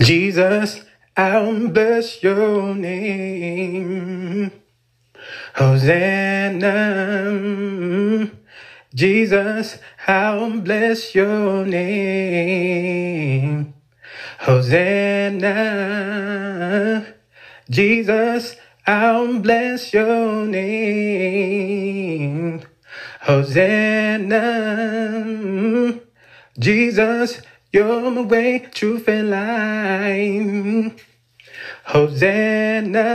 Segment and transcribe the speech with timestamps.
[0.00, 0.84] Jesus,
[1.16, 4.50] I'll bless your name.
[5.54, 6.70] Hosanna.
[8.94, 9.78] Jesus,
[10.08, 13.00] I'll bless your name.
[14.40, 15.50] Hosanna.
[17.68, 21.80] Jesus, I'll bless your name.
[23.20, 24.40] Hosanna.
[26.58, 27.42] Jesus,
[27.72, 31.06] you're my way, truth, and life.
[31.84, 33.06] Hosanna.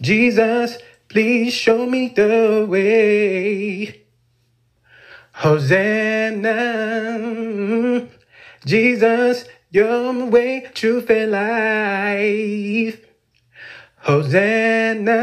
[0.00, 0.78] Jesus,
[1.08, 4.02] please show me the way.
[5.32, 6.48] Hosanna.
[8.66, 13.00] Jesus, you're my way, truth, and life.
[13.96, 15.22] Hosanna.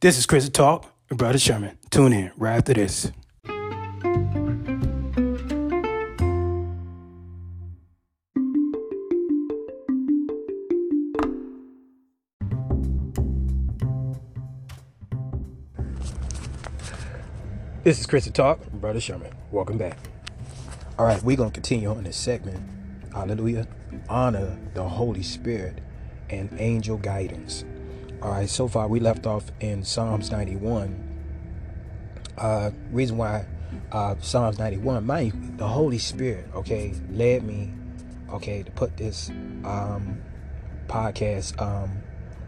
[0.00, 1.78] This is Christian Talk with Brother Sherman.
[1.90, 3.12] Tune in right after this.
[17.84, 19.32] This is Christian Talk, Brother Sherman.
[19.50, 19.98] Welcome back.
[21.00, 22.62] All right, we're going to continue on this segment.
[23.12, 23.66] Hallelujah.
[24.08, 25.80] Honor the Holy Spirit
[26.30, 27.64] and angel guidance.
[28.22, 30.96] All right, so far we left off in Psalms 91.
[32.38, 33.46] Uh, reason why
[33.90, 37.72] uh, Psalms 91, mind the Holy Spirit, okay, led me,
[38.30, 39.28] okay, to put this
[39.64, 40.22] um,
[40.86, 42.00] podcast um,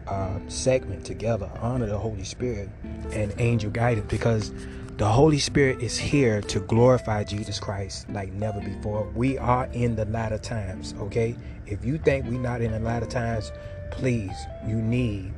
[0.07, 1.51] uh, segment together.
[1.59, 2.69] Honor the Holy Spirit
[3.11, 4.53] and angel guidance because
[4.97, 9.03] the Holy Spirit is here to glorify Jesus Christ like never before.
[9.13, 11.35] We are in the latter times, okay?
[11.65, 13.51] If you think we're not in the latter times,
[13.91, 14.31] please,
[14.65, 15.33] you need,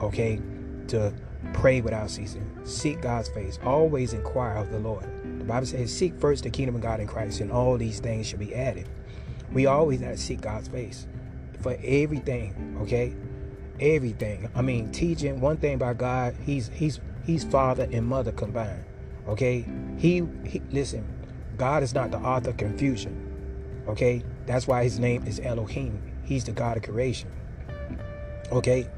[0.00, 0.40] okay,
[0.88, 1.12] to
[1.52, 2.50] pray without ceasing.
[2.64, 3.58] Seek God's face.
[3.62, 5.04] Always inquire of the Lord.
[5.40, 8.26] The Bible says, Seek first the kingdom of God in Christ, and all these things
[8.26, 8.88] shall be added.
[9.52, 11.06] We always have to seek God's face
[11.60, 13.14] for everything, okay?
[13.78, 14.48] Everything.
[14.54, 18.84] I mean, teaching one thing about God, He's He's He's Father and Mother combined.
[19.32, 19.64] Okay?
[19.96, 21.06] He, he listen,
[21.56, 23.18] God is not the author of confusion.
[23.88, 24.22] Okay?
[24.46, 26.02] That's why his name is Elohim.
[26.22, 27.30] He's the God of creation.
[28.52, 28.88] Okay?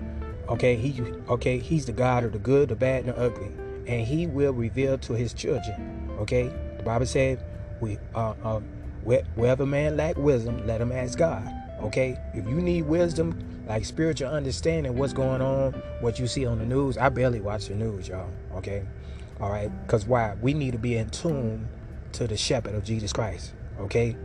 [0.49, 3.51] Okay, he okay, he's the God of the good, the bad, and the ugly.
[3.87, 6.11] And he will reveal to his children.
[6.19, 6.51] Okay?
[6.77, 7.43] The Bible said,
[7.81, 8.61] we uh, uh
[9.05, 11.49] wherever man lack wisdom, let him ask God.
[11.81, 12.19] Okay?
[12.35, 16.67] If you need wisdom, like spiritual understanding, what's going on, what you see on the
[16.67, 18.29] news, I barely watch the news, y'all.
[18.57, 18.83] Okay?
[19.41, 19.71] All right?
[19.87, 20.37] Because why?
[20.41, 21.69] We need to be in tune
[22.13, 23.55] to the shepherd of Jesus Christ.
[23.81, 24.17] Okay?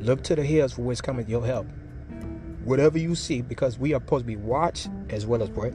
[0.00, 1.66] Look to the hills for which cometh your help.
[2.64, 5.72] Whatever you see, because we are supposed to be watched as well as pray.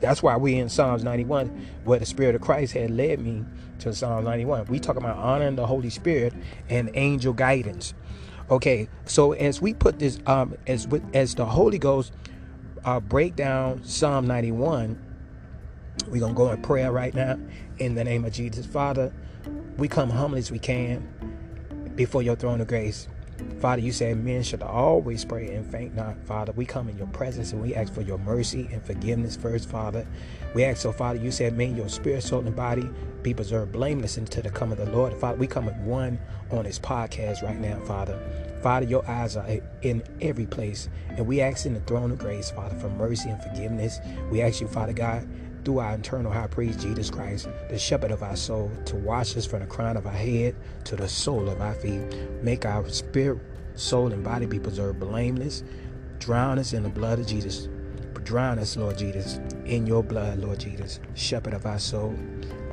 [0.00, 3.44] That's why we in Psalms 91, where the Spirit of Christ had led me
[3.80, 4.64] to Psalms 91.
[4.66, 6.32] We talk about honoring the Holy Spirit
[6.68, 7.94] and angel guidance.
[8.50, 12.12] Okay, so as we put this, um, as with, as the Holy Ghost
[12.84, 14.98] uh, break down Psalm 91,
[16.08, 17.38] we're gonna go in prayer right now
[17.80, 18.66] in the name of Jesus.
[18.66, 19.12] Father,
[19.78, 21.08] we come humble as we can
[21.96, 23.08] before your throne of grace.
[23.58, 26.22] Father, you said men should always pray and faint not.
[26.26, 29.68] Father, we come in your presence and we ask for your mercy and forgiveness first,
[29.68, 30.06] Father.
[30.54, 32.88] We ask, so Father, you said, may your spirit, soul, and body
[33.22, 35.14] be preserved blameless until the coming of the Lord.
[35.14, 36.18] Father, we come with one
[36.50, 38.18] on this podcast right now, Father.
[38.62, 39.46] Father, your eyes are
[39.80, 40.90] in every place.
[41.08, 44.00] And we ask in the throne of grace, Father, for mercy and forgiveness.
[44.30, 45.26] We ask you, Father God,
[45.64, 49.46] through our internal high priest Jesus Christ, the shepherd of our soul, to wash us
[49.46, 52.02] from the crown of our head to the sole of our feet.
[52.42, 53.38] Make our spirit,
[53.74, 55.64] soul, and body be preserved blameless.
[56.18, 57.68] Drown us in the blood of Jesus.
[58.24, 62.16] Drown us, Lord Jesus, in your blood, Lord Jesus, shepherd of our soul.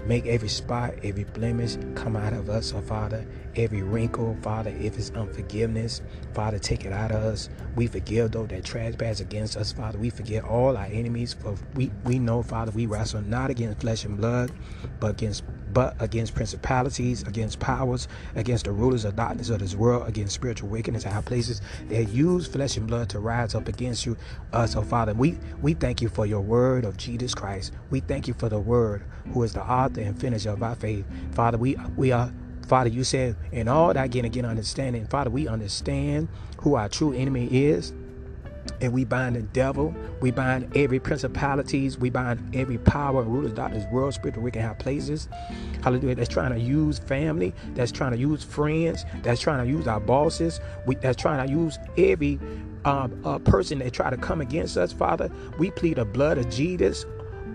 [0.05, 3.25] Make every spot, every blemish come out of us, oh Father.
[3.55, 6.03] Every wrinkle, Father, if it's unforgiveness,
[6.35, 7.49] Father, take it out of us.
[7.77, 9.99] We forgive those that trespass against us, Father.
[9.99, 11.35] We forgive all our enemies.
[11.35, 14.51] For we, we know, Father, we wrestle not against flesh and blood,
[14.99, 15.43] but against
[15.73, 20.69] but against principalities, against powers, against the rulers of darkness of this world, against spiritual
[20.69, 21.61] wickedness in high places.
[21.87, 24.17] They use flesh and blood to rise up against you,
[24.53, 25.13] us, oh Father.
[25.13, 27.73] We we thank you for your word of Jesus Christ.
[27.91, 29.03] We thank you for the word
[29.33, 31.05] who is the author and finisher of our faith.
[31.33, 32.33] Father, we we are
[32.67, 36.27] Father, you said, in all that getting again understanding, Father, we understand
[36.59, 37.93] who our true enemy is
[38.81, 39.95] and we bind the devil.
[40.21, 41.97] We bind every principalities.
[41.97, 45.27] We bind every power and rulers, doctors, world, spiritual wicked high places.
[45.83, 46.15] Hallelujah.
[46.15, 47.53] That's trying to use family.
[47.73, 49.05] That's trying to use friends.
[49.23, 50.59] That's trying to use our bosses.
[50.85, 52.39] We, that's trying to use every
[52.85, 55.31] uh, uh, person that try to come against us, Father.
[55.57, 57.05] We plead the blood of Jesus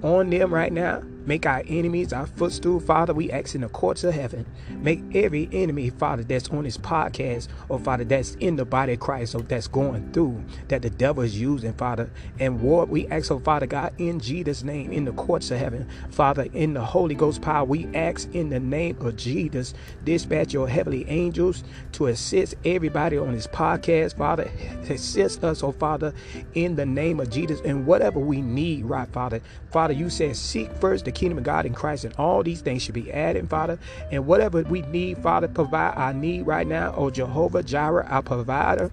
[0.02, 1.02] on them right now.
[1.24, 3.14] Make our enemies our footstool, Father.
[3.14, 4.44] We ask in the courts of heaven.
[4.70, 9.00] Make every enemy, Father, that's on this podcast, or Father, that's in the body of
[9.00, 12.10] Christ, or that's going through, that the devil is using, Father.
[12.40, 15.88] And war, we ask, oh Father God, in Jesus' name, in the courts of heaven,
[16.10, 20.69] Father, in the Holy Ghost power, we ask in the name of Jesus, dispatch your
[20.69, 24.50] heavenly angels to assist everybody on this podcast, Father.
[24.88, 26.12] Assist us, oh Father,
[26.54, 29.40] in the name of Jesus, and whatever we need, right, Father.
[29.70, 32.60] Father, you said, seek first the the kingdom of God in Christ, and all these
[32.60, 33.78] things should be added, Father.
[34.10, 38.90] And whatever we need, Father, provide our need right now, oh Jehovah Jireh, our provider.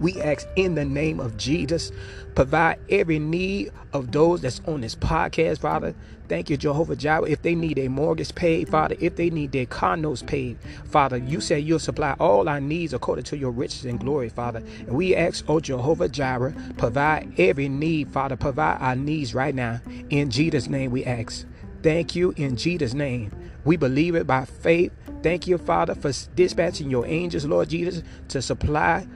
[0.00, 1.90] We ask in the name of Jesus,
[2.34, 5.94] provide every need of those that's on this podcast, Father.
[6.28, 7.28] Thank you, Jehovah Jireh.
[7.28, 11.16] If they need a mortgage paid, Father, if they need their car notes paid, Father,
[11.16, 14.62] you say you'll supply all our needs according to your riches and glory, Father.
[14.80, 18.36] And we ask, oh Jehovah Jireh, provide every need, Father.
[18.36, 19.80] Provide our needs right now.
[20.10, 21.46] In Jesus' name we ask.
[21.82, 23.32] Thank you in Jesus' name.
[23.64, 24.92] We believe it by faith.
[25.22, 29.06] Thank you, Father, for dispatching your angels, Lord Jesus, to supply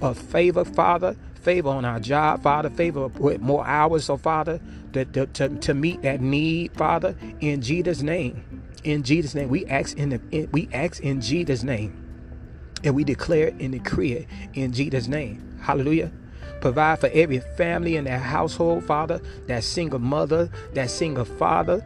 [0.00, 4.60] of favor, Father, favor on our job, Father, favor with more hours, so Father,
[4.92, 8.62] to, to, to, meet that need, Father, in Jesus' name.
[8.84, 11.96] In Jesus' name, we ask in the in, we ask in Jesus' name,
[12.82, 15.58] and we declare and decree it in Jesus' name.
[15.60, 16.10] Hallelujah.
[16.60, 21.84] Provide for every family in their household, Father, that single mother, that single father,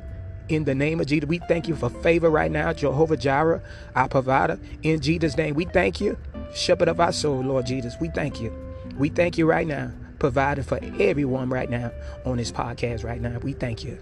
[0.48, 1.28] in the name of Jesus.
[1.28, 3.62] We thank you for favor right now, Jehovah Jireh,
[3.94, 4.58] our provider.
[4.82, 6.16] In Jesus' name, we thank you
[6.54, 7.94] shepherd of our soul, Lord Jesus.
[8.00, 8.52] We thank you.
[8.96, 11.93] We thank you right now, providing for everyone right now
[12.25, 13.38] on this podcast right now.
[13.38, 13.98] We thank you.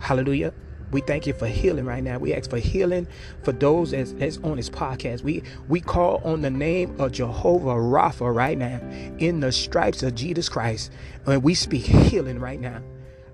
[0.00, 0.52] Hallelujah.
[0.90, 2.18] We thank you for healing right now.
[2.18, 3.06] We ask for healing
[3.42, 5.22] for those that's, that's on this podcast.
[5.22, 8.80] We we call on the name of Jehovah Rapha right now
[9.18, 10.90] in the stripes of Jesus Christ.
[11.26, 12.80] And we speak healing right now.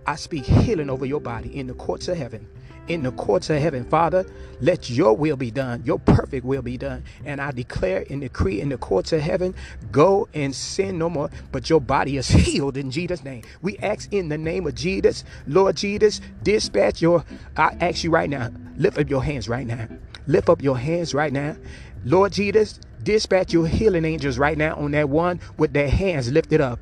[0.06, 2.49] I speak healing over your body in the courts of heaven
[2.89, 3.85] in the courts of heaven.
[3.85, 4.27] Father,
[4.61, 7.05] let your will be done, your perfect will be done.
[7.25, 9.55] And I declare and decree in the courts of heaven,
[9.91, 13.43] go and sin no more, but your body is healed in Jesus' name.
[13.63, 17.25] We ask in the name of Jesus, Lord Jesus, dispatch your,
[17.57, 19.89] I ask you right now, lift up your hands right now.
[20.27, 21.57] Lift up your hands right now.
[22.05, 26.61] Lord Jesus, dispatch your healing angels right now on that one with their hands lifted
[26.61, 26.79] up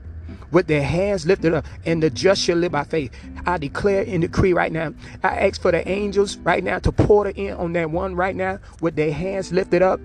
[0.52, 3.10] with their hands lifted up, and the just shall live by faith.
[3.46, 4.94] I declare and decree right now.
[5.22, 8.36] I ask for the angels right now to pour it in on that one right
[8.36, 10.00] now with their hands lifted up.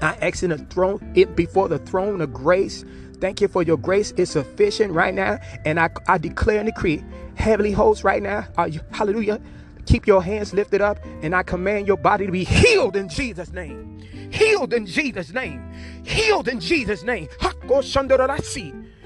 [0.00, 2.84] I ask in the throne, it before the throne of grace.
[3.20, 5.38] Thank you for your grace is sufficient right now.
[5.64, 7.04] And I, I declare and decree,
[7.34, 9.40] heavenly hosts right now, are you, hallelujah.
[9.86, 13.52] Keep your hands lifted up, and I command your body to be healed in Jesus'
[13.52, 14.00] name.
[14.32, 15.72] Healed in Jesus' name.
[16.04, 17.28] Healed in Jesus' name.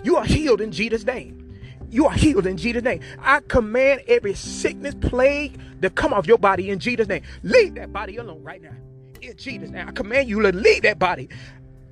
[0.05, 1.37] You are healed in Jesus' name.
[1.91, 3.01] You are healed in Jesus' name.
[3.21, 7.23] I command every sickness, plague to come off your body in Jesus' name.
[7.43, 8.75] Leave that body alone right now.
[9.21, 9.89] In Jesus' name.
[9.89, 11.29] I command you to leave that body.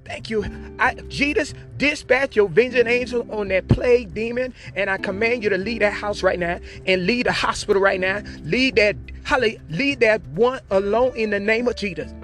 [0.05, 0.45] Thank you.
[0.79, 5.59] I, Jesus, dispatch your vengeance angel on that plague demon, and I command you to
[5.59, 8.23] leave that house right now and leave the hospital right now.
[8.43, 8.97] Leave that,
[9.27, 12.15] holly, leave that one alone in the name of Jesus.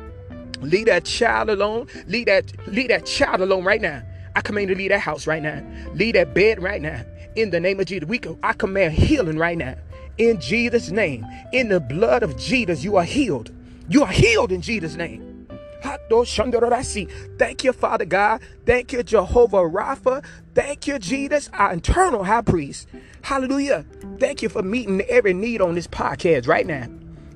[0.62, 1.86] Leave that child alone.
[2.06, 4.02] Leave that, leave that child alone right now.
[4.36, 5.62] I command you to leave that house right now.
[5.94, 7.02] Leave that bed right now.
[7.36, 8.08] In the name of Jesus.
[8.08, 9.76] We can, I command healing right now.
[10.18, 11.26] In Jesus' name.
[11.52, 13.50] In the blood of Jesus, you are healed.
[13.88, 15.48] You are healed in Jesus' name.
[15.82, 18.40] Thank you, Father God.
[18.64, 20.24] Thank you, Jehovah Rapha.
[20.54, 22.88] Thank you, Jesus, our eternal high priest.
[23.22, 23.84] Hallelujah.
[24.18, 26.86] Thank you for meeting every need on this podcast right now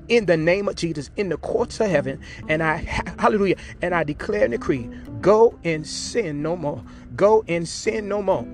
[0.09, 2.19] in the name of Jesus in the courts of heaven.
[2.47, 2.77] And I,
[3.19, 4.89] hallelujah, and I declare and decree
[5.21, 6.83] go and sin no more.
[7.15, 8.45] Go and sin no more.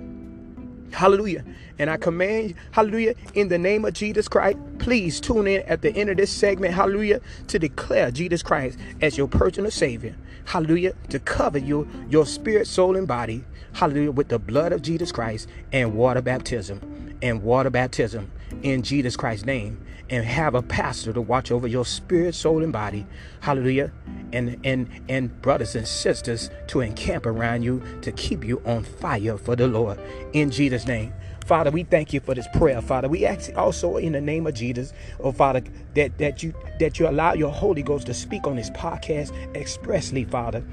[0.91, 1.43] Hallelujah.
[1.77, 5.93] And I command, hallelujah, in the name of Jesus Christ, please tune in at the
[5.93, 10.15] end of this segment, hallelujah, to declare Jesus Christ as your personal Savior.
[10.45, 10.93] Hallelujah.
[11.09, 13.43] To cover you, your spirit, soul, and body,
[13.73, 17.17] hallelujah, with the blood of Jesus Christ and water baptism.
[17.21, 18.31] And water baptism
[18.61, 22.73] in Jesus Christ's name and have a pastor to watch over your spirit, soul, and
[22.73, 23.05] body.
[23.41, 23.91] Hallelujah.
[24.33, 29.37] And and and brothers and sisters to encamp around you to keep you on fire
[29.37, 29.99] for the Lord.
[30.33, 31.13] In Jesus' name.
[31.45, 33.07] Father, we thank you for this prayer, Father.
[33.07, 35.61] We ask also in the name of Jesus, oh Father,
[35.93, 40.23] that, that you that you allow your Holy Ghost to speak on this podcast expressly,
[40.25, 40.63] Father.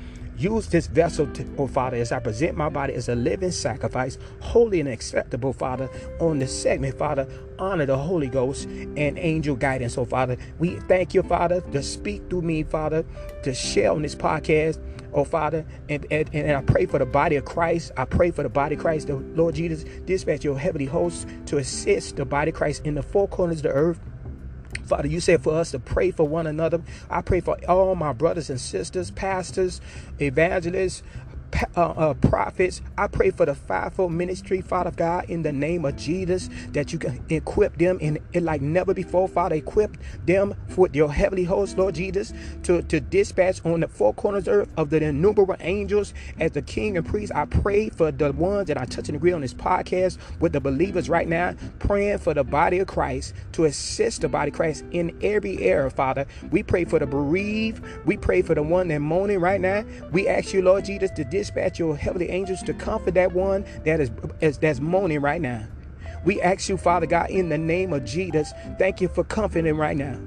[0.42, 4.18] Use this vessel, to, oh Father, as I present my body as a living sacrifice,
[4.40, 7.28] holy and acceptable, Father, on this segment, Father.
[7.61, 10.37] Honor the Holy Ghost and angel guidance, oh Father.
[10.58, 13.04] We thank you, Father, to speak through me, Father,
[13.44, 14.80] to share on this podcast
[15.14, 17.92] oh Father, and, and, and I pray for the body of Christ.
[17.96, 21.58] I pray for the body of Christ, the Lord Jesus, dispatch your heavenly hosts to
[21.58, 24.00] assist the body of Christ in the four corners of the earth
[24.92, 26.82] Father, you said for us to pray for one another.
[27.08, 29.80] I pray for all my brothers and sisters, pastors,
[30.20, 31.02] evangelists,
[31.76, 32.82] uh, uh, prophets.
[32.99, 36.99] I pray for the fivefold ministry, Father God, in the name of Jesus, that you
[36.99, 39.56] can equip them in, like never before, Father.
[39.56, 42.32] Equip them with your heavenly host, Lord Jesus,
[42.64, 46.97] to, to dispatch on the four corners of, of the innumerable angels as the king
[46.97, 47.32] and priest.
[47.35, 50.61] I pray for the ones that I touch and agree on this podcast with the
[50.61, 54.85] believers right now, praying for the body of Christ to assist the body of Christ
[54.92, 56.26] in every area, Father.
[56.50, 57.85] We pray for the bereaved.
[58.06, 59.85] We pray for the one that moaning right now.
[60.11, 64.00] We ask you, Lord Jesus, to dispatch your heavenly angels to comfort that one that
[64.00, 65.66] is, is that's moaning right now.
[66.25, 69.96] We ask you, Father God, in the name of Jesus, thank you for comforting right
[69.96, 70.20] now.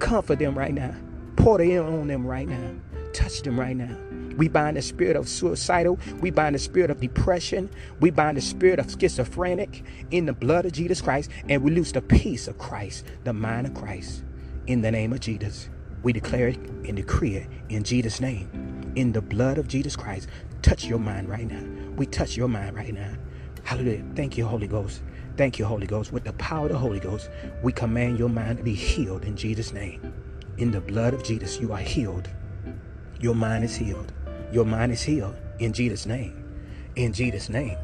[0.00, 0.94] Comfort them right now.
[1.36, 2.74] Pour the in on them right now.
[3.14, 3.96] Touch them right now.
[4.36, 5.98] We bind the spirit of suicidal.
[6.20, 7.70] We bind the spirit of depression.
[8.00, 11.30] We bind the spirit of schizophrenic in the blood of Jesus Christ.
[11.48, 14.24] And we loose the peace of Christ, the mind of Christ.
[14.66, 15.70] In the name of Jesus,
[16.02, 18.83] we declare it and decree it in Jesus' name.
[18.96, 20.28] In the blood of Jesus Christ,
[20.62, 21.64] touch your mind right now.
[21.96, 23.12] We touch your mind right now.
[23.64, 24.04] Hallelujah.
[24.14, 25.02] Thank you, Holy Ghost.
[25.36, 26.12] Thank you, Holy Ghost.
[26.12, 27.28] With the power of the Holy Ghost,
[27.60, 30.12] we command your mind to be healed in Jesus' name.
[30.58, 32.28] In the blood of Jesus, you are healed.
[33.20, 34.12] Your mind is healed.
[34.52, 36.44] Your mind is healed in Jesus' name.
[36.94, 37.76] In Jesus' name.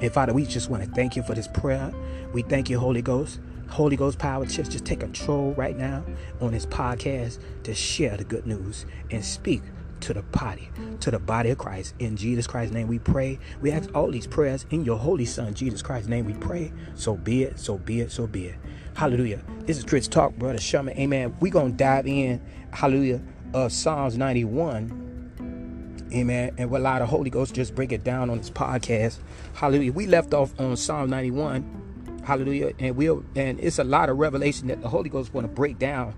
[0.00, 1.92] And Father, we just want to thank you for this prayer.
[2.32, 3.40] We thank you, Holy Ghost.
[3.68, 6.04] Holy Ghost power, just, just take control right now
[6.40, 9.60] on this podcast to share the good news and speak
[10.00, 10.68] to the body,
[11.00, 11.94] to the body of Christ.
[11.98, 13.38] In Jesus Christ's name we pray.
[13.60, 16.72] We ask all these prayers in your holy Son, Jesus Christ's name we pray.
[16.94, 18.56] So be it, so be it, so be it.
[18.94, 19.42] Hallelujah.
[19.66, 20.98] This is Christian Talk, Brother Sherman.
[20.98, 21.36] Amen.
[21.40, 22.40] We're going to dive in,
[22.72, 23.20] hallelujah,
[23.52, 26.08] of Psalms 91.
[26.14, 26.54] Amen.
[26.56, 29.18] And we'll allow the Holy Ghost just break it down on this podcast.
[29.54, 29.92] Hallelujah.
[29.92, 32.22] We left off on Psalm 91.
[32.24, 32.72] Hallelujah.
[32.78, 35.78] And we'll and it's a lot of revelation that the Holy Ghost want to break
[35.78, 36.14] down.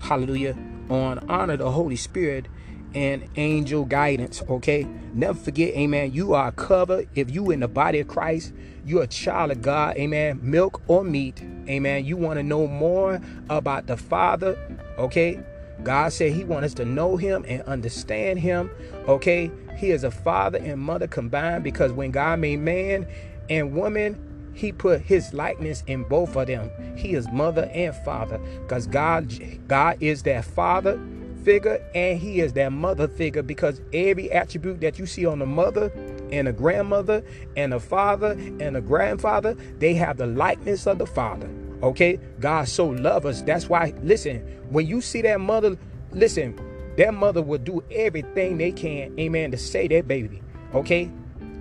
[0.00, 0.56] Hallelujah.
[0.88, 2.46] On honor the Holy Spirit
[2.94, 4.42] and angel guidance.
[4.48, 6.12] Okay, never forget, amen.
[6.12, 8.52] You are covered if you in the body of Christ.
[8.84, 10.40] You're a child of God, amen.
[10.42, 12.04] Milk or meat, amen.
[12.04, 14.58] You want to know more about the Father,
[14.98, 15.40] okay?
[15.82, 18.70] God said He wants us to know Him and understand Him,
[19.08, 19.50] okay?
[19.76, 23.06] He is a father and mother combined because when God made man
[23.48, 26.70] and woman, He put His likeness in both of them.
[26.96, 29.32] He is mother and father because God,
[29.68, 31.00] God is that father
[31.44, 35.46] figure and he is that mother figure because every attribute that you see on the
[35.46, 35.92] mother
[36.30, 37.24] and a grandmother
[37.56, 41.48] and a father and a grandfather they have the likeness of the father
[41.82, 42.18] okay?
[42.38, 43.42] God so love us.
[43.42, 44.38] That's why listen
[44.70, 45.76] when you see that mother
[46.12, 46.58] listen
[46.96, 50.42] that mother will do everything they can amen to save that baby
[50.74, 51.10] okay?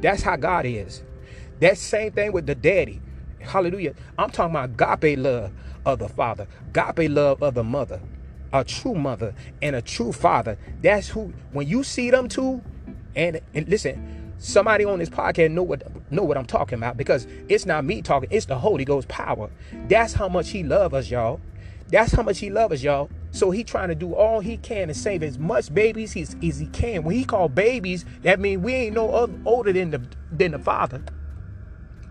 [0.02, 1.04] That's how god is.
[1.60, 3.02] That same thing with the daddy.
[3.40, 3.94] Hallelujah.
[4.18, 5.52] I'm talking about agape love
[5.86, 8.00] of the father agape love of the mother
[8.54, 10.58] a true mother and a true father.
[10.82, 12.62] That's who when you see them two,
[13.16, 17.28] and, and listen, somebody on this podcast know what know what I'm talking about because
[17.48, 19.50] it's not me talking, it's the Holy Ghost power.
[19.88, 21.40] That's how much he love us, y'all.
[21.90, 23.10] That's how much he love us, y'all.
[23.32, 26.60] So he trying to do all he can to save as much babies as, as
[26.60, 27.04] he can.
[27.04, 30.60] When he call babies, that means we ain't no other, older than the than the
[30.60, 31.04] father.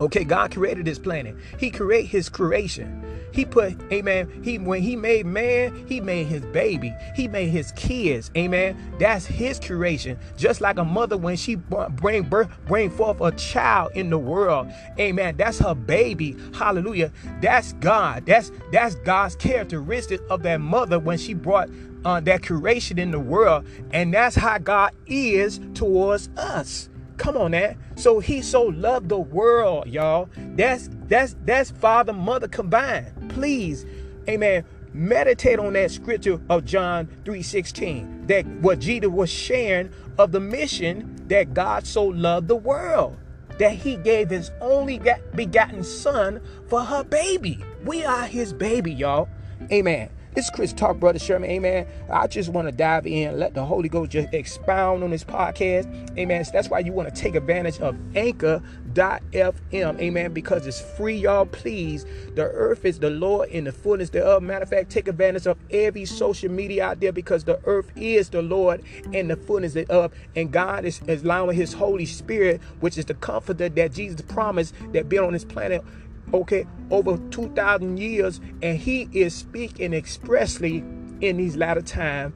[0.01, 1.37] Okay, God created this planet.
[1.59, 3.05] He create his creation.
[3.33, 4.41] He put, amen.
[4.43, 6.95] He when he made man, he made his baby.
[7.15, 8.31] He made his kids.
[8.37, 8.77] Amen.
[8.99, 10.19] That's his creation.
[10.37, 14.71] Just like a mother when she bring birth, bring forth a child in the world.
[14.99, 15.37] Amen.
[15.37, 16.37] That's her baby.
[16.55, 17.13] Hallelujah.
[17.41, 18.27] That's God.
[18.27, 21.71] That's that's God's characteristic of that mother when she brought
[22.05, 23.67] uh, that creation in the world.
[23.93, 26.90] And that's how God is towards us.
[27.21, 27.77] Come on, that.
[27.97, 30.31] So he so loved the world, y'all.
[30.57, 33.13] That's that's that's father mother combined.
[33.29, 33.85] Please,
[34.27, 34.65] amen.
[34.95, 38.27] Meditate on that scripture of John 3:16.
[38.27, 43.19] That what Jesus was sharing of the mission that God so loved the world
[43.59, 44.99] that he gave his only
[45.35, 47.63] begotten son for her baby.
[47.85, 49.29] We are his baby, y'all.
[49.71, 50.09] Amen.
[50.37, 51.51] It's Christian Talk, Brother Sherman.
[51.51, 51.89] Amen.
[52.09, 56.17] I just want to dive in, let the Holy Ghost just expound on this podcast.
[56.17, 56.45] Amen.
[56.45, 60.01] So that's why you want to take advantage of anchor.fm.
[60.01, 60.33] Amen.
[60.33, 61.47] Because it's free, y'all.
[61.47, 62.07] Please.
[62.37, 64.45] The earth is the Lord in the fullness thereof.
[64.45, 68.29] Matter of fact, take advantage of every social media out there because the earth is
[68.31, 70.13] the Lord and the fullness thereof.
[70.37, 75.09] And God is, allowing his Holy Spirit, which is the comforter that Jesus promised that
[75.09, 75.85] be on this planet
[76.33, 80.85] okay, over 2,000 years, and he is speaking expressly
[81.21, 82.35] in these latter times.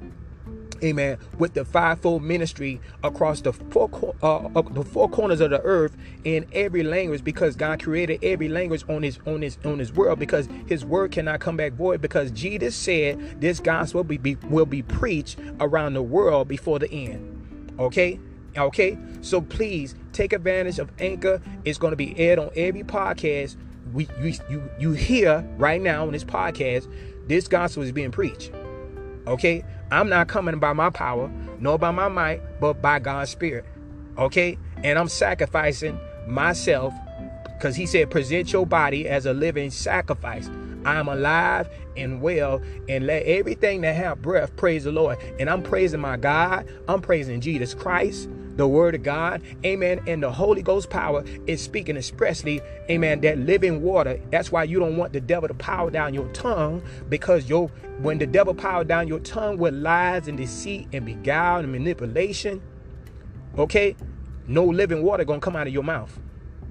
[0.83, 5.97] amen, with the fivefold ministry across the four, uh, the four corners of the earth
[6.25, 10.19] in every language because God created every language on his on his on his world
[10.19, 14.67] because his word cannot come back void because Jesus said this gospel will be, will
[14.67, 17.75] be preached around the world before the end.
[17.79, 18.21] Okay?
[18.57, 18.99] Okay?
[19.23, 21.41] So please take advantage of Anchor.
[21.65, 23.57] It's going to be aired on every podcast
[23.95, 26.93] we you you, you hear right now on this podcast
[27.27, 28.53] this gospel is being preached.
[29.27, 29.65] Okay?
[29.91, 33.65] I'm not coming by my power, nor by my might, but by God's Spirit.
[34.19, 34.59] Okay?
[34.83, 36.93] And I'm sacrificing myself
[37.47, 40.51] because He said, present your body as a living sacrifice.
[40.85, 42.61] I'm alive and well,
[42.91, 45.17] and let everything that have breath praise the Lord.
[45.39, 50.23] And I'm praising my God, I'm praising Jesus Christ the word of God, amen, and
[50.23, 54.21] the Holy Ghost power is speaking expressly, amen, that living water.
[54.31, 57.69] That's why you don't want the devil to power down your tongue because your
[58.01, 62.63] when the devil power down your tongue with lies and deceit and beguile and manipulation,
[63.59, 63.97] okay,
[64.47, 66.19] no living water gonna come out of your mouth.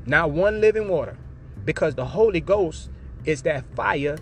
[0.06, 1.18] Not one living water,
[1.66, 2.90] because the Holy Ghost
[3.26, 4.18] is that fire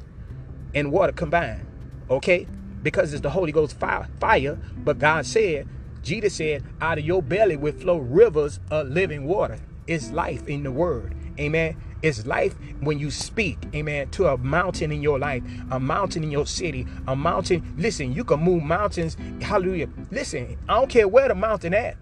[0.74, 1.66] and water combined,
[2.10, 2.48] okay?
[2.84, 5.68] Because it's the Holy Ghost fire, fire but God said
[6.04, 9.60] Jesus said, out of your belly will flow rivers of living water.
[9.88, 11.16] It's life in the word.
[11.40, 11.76] Amen.
[12.02, 16.32] It's life when you speak, amen, to a mountain in your life, a mountain in
[16.32, 17.76] your city, a mountain.
[17.78, 19.18] Listen, you can move mountains.
[19.40, 19.88] Hallelujah.
[20.10, 21.98] Listen, I don't care where the mountain at.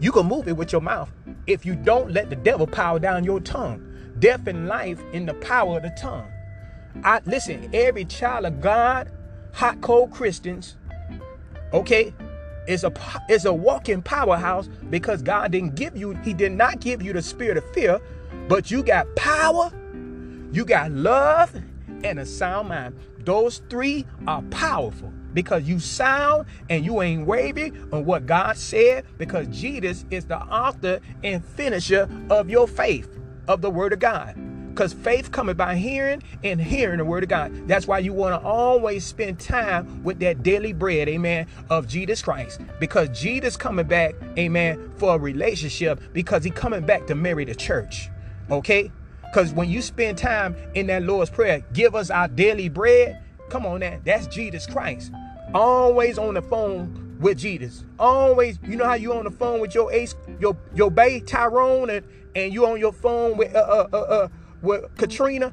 [0.00, 1.10] You can move it with your mouth
[1.46, 3.86] if you don't let the devil power down your tongue.
[4.18, 6.30] Death and life in the power of the tongue.
[7.04, 9.12] I listen, every child of God,
[9.52, 10.76] hot cold Christians,
[11.72, 12.12] okay,
[12.66, 12.92] is a
[13.28, 17.22] is a walking powerhouse because God didn't give you he did not give you the
[17.22, 18.00] spirit of fear,
[18.48, 19.70] but you got power,
[20.52, 21.54] you got love
[22.04, 22.94] and a sound mind.
[23.24, 29.04] Those three are powerful because you sound and you ain't wavering on what God said
[29.18, 34.34] because Jesus is the author and finisher of your faith of the word of God.
[34.70, 37.68] Because faith coming by hearing and hearing the word of God.
[37.68, 42.22] That's why you want to always spend time with that daily bread, amen, of Jesus
[42.22, 42.60] Christ.
[42.78, 47.54] Because Jesus coming back, amen, for a relationship because he coming back to marry the
[47.54, 48.08] church.
[48.50, 48.90] Okay?
[49.24, 53.22] Because when you spend time in that Lord's Prayer, give us our daily bread.
[53.48, 55.12] Come on now, that's Jesus Christ.
[55.54, 57.84] Always on the phone with Jesus.
[57.98, 61.90] Always, you know how you on the phone with your ace, your your bae Tyrone,
[61.90, 64.28] and, and you on your phone with uh uh uh, uh
[64.62, 65.52] with Katrina.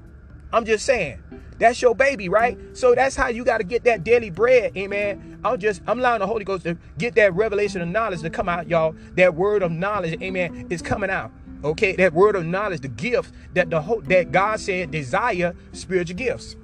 [0.52, 1.24] I'm just saying.
[1.60, 2.58] That's your baby, right?
[2.74, 5.40] So that's how you got to get that daily bread, amen.
[5.44, 8.48] I'm just, I'm allowing the Holy Ghost to get that revelation of knowledge to come
[8.48, 8.96] out, y'all.
[9.16, 11.32] That word of knowledge, amen, is coming out.
[11.64, 16.16] Okay, that word of knowledge, the gift that the whole that God said desire spiritual
[16.16, 16.56] gifts.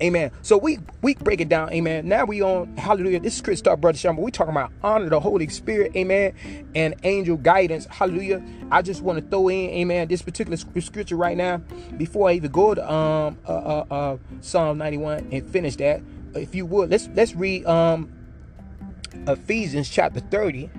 [0.00, 0.30] Amen.
[0.42, 1.72] So we we break it down.
[1.72, 2.06] Amen.
[2.06, 3.18] Now we on Hallelujah.
[3.18, 4.22] This is Chris Star Brother Sherman.
[4.22, 5.96] We talking about honor the Holy Spirit.
[5.96, 6.34] Amen.
[6.74, 7.86] And angel guidance.
[7.86, 8.42] Hallelujah.
[8.70, 9.70] I just want to throw in.
[9.70, 10.06] Amen.
[10.06, 11.58] This particular scripture right now
[11.96, 16.00] before I even go to um uh, uh, uh Psalm 91 and finish that.
[16.34, 18.12] If you would, let's let's read um
[19.26, 20.70] Ephesians chapter 30.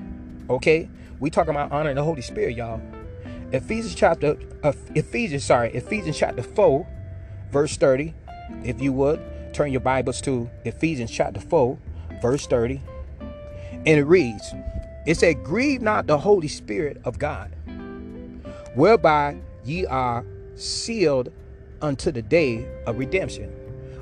[0.49, 0.89] Okay.
[1.19, 2.81] We talking about honoring the Holy Spirit, y'all.
[3.51, 6.87] Ephesians chapter uh, Ephesians sorry Ephesians chapter 4
[7.51, 8.13] verse 30
[8.63, 9.21] if you would,
[9.53, 11.77] turn your Bibles to Ephesians chapter 4,
[12.21, 12.81] verse 30.
[13.71, 14.53] And it reads,
[15.05, 17.55] It said, Grieve not the Holy Spirit of God,
[18.75, 21.31] whereby ye are sealed
[21.81, 23.55] unto the day of redemption.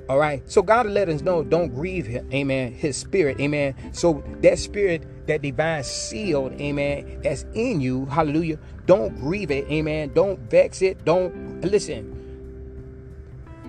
[0.10, 0.42] All right.
[0.50, 3.76] So God let us know, don't grieve him, amen, his spirit, amen.
[3.92, 8.58] So that spirit, that divine sealed, amen, that's in you, hallelujah.
[8.86, 10.12] Don't grieve it, amen.
[10.14, 11.04] Don't vex it.
[11.04, 12.17] Don't listen.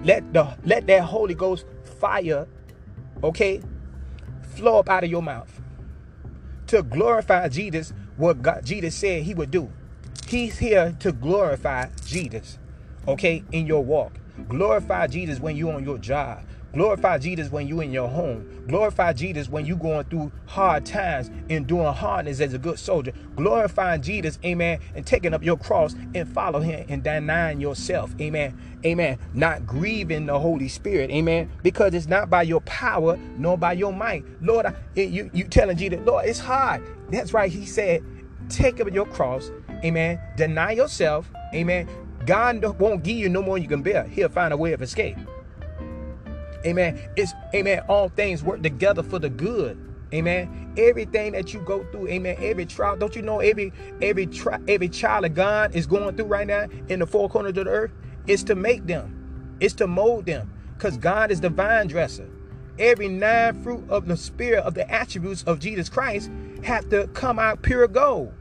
[0.05, 1.67] Let the let that Holy Ghost
[2.01, 2.47] fire,
[3.23, 3.61] okay,
[4.55, 5.61] flow up out of your mouth
[6.69, 9.71] to glorify Jesus, what God Jesus said he would do.
[10.29, 12.59] He's here to glorify Jesus,
[13.09, 14.13] okay, in your walk.
[14.49, 16.45] Glorify Jesus when you're on your job.
[16.73, 18.47] Glorify Jesus when you in your home.
[18.69, 23.13] Glorify Jesus when you going through hard times and doing hardness as a good soldier.
[23.37, 28.59] Glorify Jesus, amen, and taking up your cross and follow him and denying yourself, amen,
[28.85, 29.19] amen.
[29.33, 33.93] Not grieving the Holy Spirit, amen, because it's not by your power nor by your
[33.93, 34.25] might.
[34.43, 36.83] Lord, I, eh, you, you telling Jesus, Lord, it's hard.
[37.11, 37.51] That's right.
[37.51, 38.05] He said,
[38.51, 39.51] take up your cross,
[39.83, 41.89] amen, deny yourself, amen.
[42.27, 44.05] God won't give you no more you can bear.
[44.05, 45.17] He'll find a way of escape.
[46.69, 47.01] Amen.
[47.17, 47.83] It's amen.
[47.89, 49.79] All things work together for the good.
[50.15, 50.75] Amen.
[50.79, 52.37] Everything that you go through, amen.
[52.41, 56.27] Every trial, don't you know every every tri- every child of God is going through
[56.27, 57.93] right now in the four corners of the earth?
[58.29, 62.31] It's to make them, it's to mold them, because God is the vine dresser.
[62.79, 66.31] every nine fruit of the spirit of the attributes of Jesus Christ
[66.65, 68.35] have to come out pure gold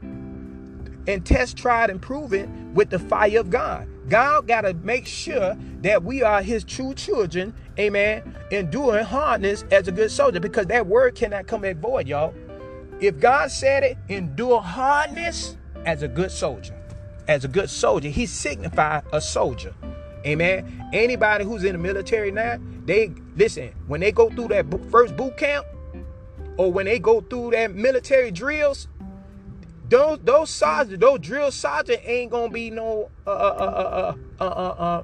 [1.08, 3.88] and test, tried, and proven with the fire of God.
[4.08, 9.88] God got to make sure that we are his true children, amen, enduring hardness as
[9.88, 12.34] a good soldier because that word cannot come at void, y'all.
[13.00, 16.74] If God said it, endure hardness as a good soldier.
[17.28, 19.74] As a good soldier, he signified a soldier.
[20.26, 20.90] Amen.
[20.92, 25.36] Anybody who's in the military now, they listen, when they go through that first boot
[25.36, 25.66] camp
[26.56, 28.88] or when they go through that military drills,
[29.88, 35.02] those those sergeant, those drill sergeant ain't gonna be no uh uh uh uh uh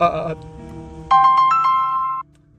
[0.00, 0.04] uh.
[0.04, 0.34] uh,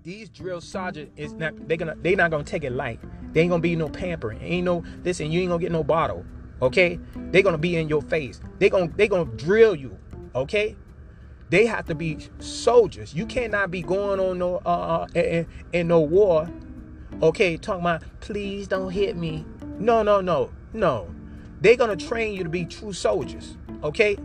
[0.04, 3.00] these drill sergeant is not they gonna they not gonna take it light.
[3.34, 4.42] They ain't gonna be no pampering.
[4.42, 5.32] Ain't no listen.
[5.32, 6.26] You ain't gonna get no bottle.
[6.62, 7.00] Okay,
[7.32, 8.40] they gonna be in your face.
[8.58, 9.98] They gonna they gonna drill you.
[10.34, 10.76] Okay,
[11.50, 13.13] they have to be soldiers.
[13.13, 16.50] You cannot be going on no uh, in, in, no war.
[17.22, 19.46] Okay, talking about please don't hit me.
[19.78, 21.13] No, no, no, no.
[21.62, 23.58] They're gonna train you to be true soldiers.
[23.84, 24.17] Okay?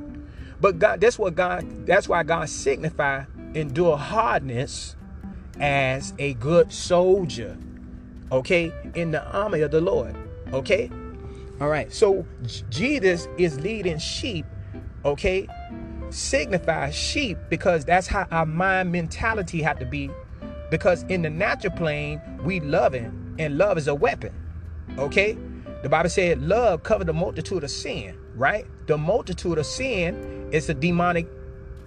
[0.60, 4.96] But God, that's what God, that's why God signify endure hardness
[5.60, 7.56] as a good soldier.
[8.30, 10.16] Okay, in the army of the Lord.
[10.52, 10.90] Okay?
[11.60, 11.92] All right.
[11.92, 12.26] So
[12.70, 14.46] Jesus is leading sheep,
[15.04, 15.46] okay?
[16.10, 20.10] Signifies sheep because that's how our mind mentality had to be.
[20.70, 24.32] Because in the natural plane, we love him, and love is a weapon.
[24.98, 25.36] Okay?
[25.82, 28.66] The Bible said love covered the multitude of sin, right?
[28.86, 31.28] The multitude of sin is a demonic,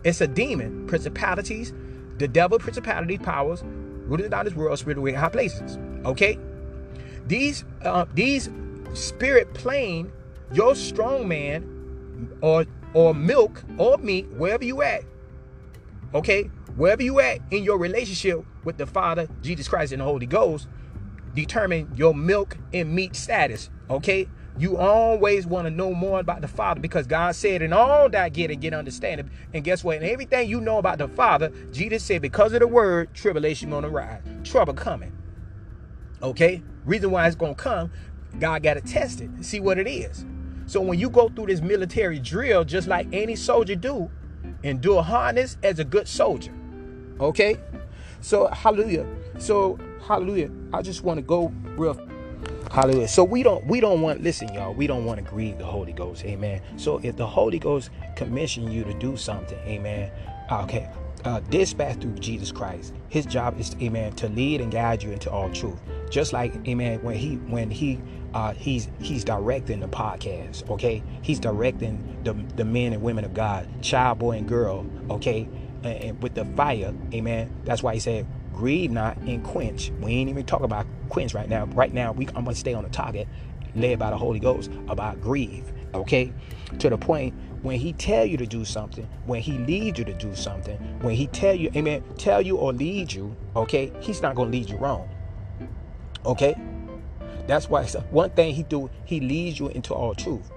[0.03, 1.73] it's a demon, principalities,
[2.17, 5.77] the devil, principality, powers, rooted in this world, spiritual high places.
[6.05, 6.37] Okay?
[7.25, 8.49] These uh, these
[8.93, 10.11] spirit plane,
[10.51, 15.03] your strong man, or or milk or meat, wherever you at.
[16.13, 16.43] Okay,
[16.75, 20.67] wherever you at in your relationship with the Father, Jesus Christ, and the Holy Ghost,
[21.33, 23.69] determine your milk and meat status.
[23.89, 28.09] Okay, you always want to know more about the Father because God said, "In all
[28.09, 29.97] that get and get understanding." And guess what?
[29.97, 33.89] And everything you know about the Father, Jesus said, because of the Word, tribulation gonna
[33.89, 35.11] rise, trouble coming.
[36.23, 37.91] Okay, reason why it's gonna come,
[38.39, 40.25] God got to test it, see what it is.
[40.65, 44.09] So when you go through this military drill, just like any soldier do,
[44.63, 46.51] endure harness as a good soldier.
[47.19, 47.57] Okay,
[48.21, 49.05] so hallelujah.
[49.37, 50.49] So hallelujah.
[50.73, 51.93] I just want to go real
[52.75, 53.07] Hallelujah.
[53.07, 54.73] So we don't we don't want listen, y'all.
[54.73, 56.25] We don't want to grieve the Holy Ghost.
[56.25, 56.59] Amen.
[56.75, 60.11] So if the Holy Ghost commission you to do something, amen.
[60.51, 60.89] Okay.
[61.23, 62.93] Uh, dispatch through Jesus Christ.
[63.07, 65.79] His job is, amen, to lead and guide you into all truth.
[66.09, 67.97] Just like, amen, when he when he
[68.33, 70.69] uh, he's he's directing the podcast.
[70.69, 74.85] Okay, he's directing the the men and women of God, child, boy, and girl.
[75.09, 75.47] Okay,
[75.83, 77.55] and, and with the fire, amen.
[77.63, 79.91] That's why he said grieve not and quench.
[80.01, 81.65] We ain't even talk about quench right now.
[81.67, 83.27] Right now, we I'm gonna stay on the target,
[83.75, 85.71] led by the Holy Ghost about grieve.
[85.93, 86.33] Okay,
[86.79, 90.13] to the point when he tell you to do something, when he leads you to
[90.13, 94.35] do something, when he tell you, amen, tell you or lead you, okay, he's not
[94.35, 95.09] gonna lead you wrong.
[96.25, 96.55] Okay,
[97.47, 100.51] that's why one thing he do, he leads you into all truth.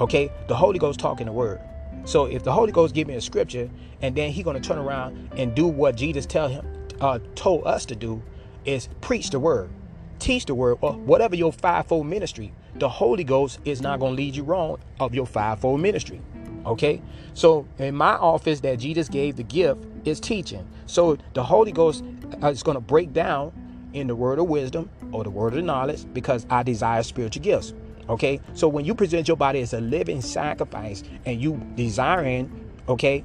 [0.00, 1.60] Okay, the Holy Ghost talking the word.
[2.04, 3.70] So if the Holy Ghost give me a scripture
[4.02, 6.66] and then he gonna turn around and do what Jesus tell him
[7.00, 8.22] uh, told us to do
[8.64, 9.70] is preach the word,
[10.18, 12.52] teach the word, or whatever your fivefold ministry.
[12.76, 16.20] The Holy Ghost is not going to lead you wrong of your fivefold ministry.
[16.66, 17.02] Okay,
[17.34, 20.66] so in my office that Jesus gave the gift is teaching.
[20.86, 22.02] So the Holy Ghost
[22.42, 23.52] uh, is going to break down
[23.92, 27.74] in the word of wisdom or the word of knowledge because I desire spiritual gifts.
[28.08, 32.50] Okay, so when you present your body as a living sacrifice and you desiring,
[32.88, 33.24] okay,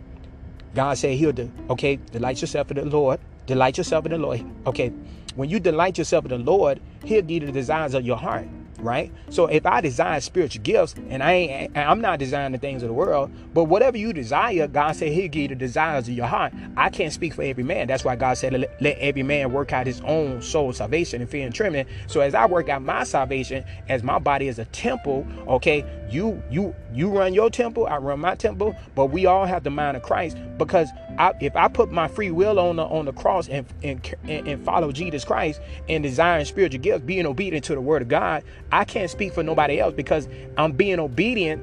[0.76, 4.46] God said he'll do, okay, delight yourself in the Lord Delight yourself in the Lord.
[4.68, 4.90] Okay,
[5.34, 8.48] when you delight yourself in the Lord, He'll give you the desires of your heart
[8.82, 9.12] right?
[9.30, 12.88] So if I desire spiritual gifts and I ain't, I'm not desiring the things of
[12.88, 16.28] the world, but whatever you desire, God said He'll give you the desires of your
[16.28, 16.54] heart.
[16.78, 17.88] I can't speak for every man.
[17.88, 21.46] That's why God said, let, every man work out his own soul salvation and fear
[21.46, 21.86] and trembling.
[22.08, 26.42] So as I work out my salvation, as my body is a temple, okay, you
[26.50, 29.98] you you run your temple, I run my temple, but we all have the mind
[29.98, 33.48] of Christ because I, if I put my free will on the on the cross
[33.50, 38.02] and and, and follow Jesus Christ and desiring spiritual gifts, being obedient to the Word
[38.02, 41.62] of God, I can't speak for nobody else because I'm being obedient.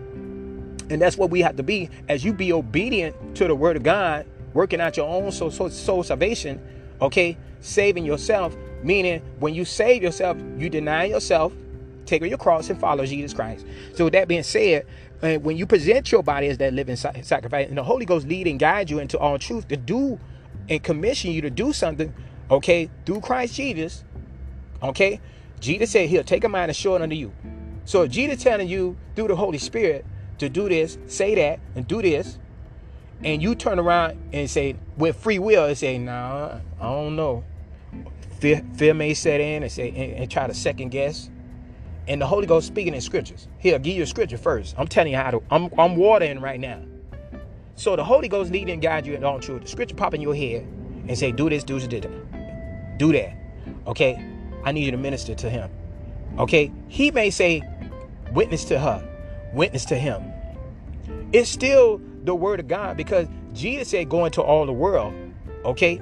[0.89, 1.91] And that's what we have to be.
[2.09, 5.69] As you be obedient to the word of God, working out your own soul, soul,
[5.69, 6.61] soul salvation,
[7.01, 11.53] okay, saving yourself, meaning when you save yourself, you deny yourself,
[12.07, 13.67] take your cross and follow Jesus Christ.
[13.95, 14.87] So with that being said,
[15.23, 18.47] uh, when you present your body as that living sacrifice, and the Holy Ghost lead
[18.47, 20.19] and guide you into all truth to do
[20.69, 22.13] and commission you to do something,
[22.51, 24.05] okay, through Christ Jesus,
[24.83, 25.21] okay,
[25.61, 27.33] Jesus said he'll take a mind and show it unto you.
[27.85, 30.05] So if Jesus telling you through the Holy Spirit
[30.39, 32.39] to do this, say that, and do this,
[33.23, 37.45] and you turn around and say with free will and say, nah, I don't know.
[38.41, 41.31] Fear, fear may set in and say and, and try to second guess.
[42.09, 43.49] And the Holy Ghost speaking in scriptures.
[43.59, 44.75] He'll give you a scripture first.
[44.79, 46.81] I'm telling you how to, I'm, I'm watering right now.
[47.75, 49.63] So the Holy Ghost lead and guide you in all truth.
[49.63, 50.67] The scripture pop in your head
[51.09, 52.99] and say, do this, do this, do that.
[52.99, 53.37] Do that.
[53.87, 54.25] Okay?
[54.65, 55.71] I need you to minister to him.
[56.39, 56.73] Okay?
[56.89, 57.63] He may say,
[58.33, 59.07] witness to her,
[59.53, 60.23] witness to him.
[61.33, 65.15] It's still the word of God because Jesus said, go into all the world.
[65.65, 66.01] Okay?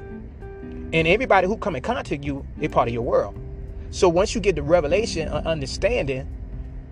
[0.93, 3.39] And everybody who come in contact you, they're part of your world.
[3.95, 6.27] So once you get the revelation, uh, understanding,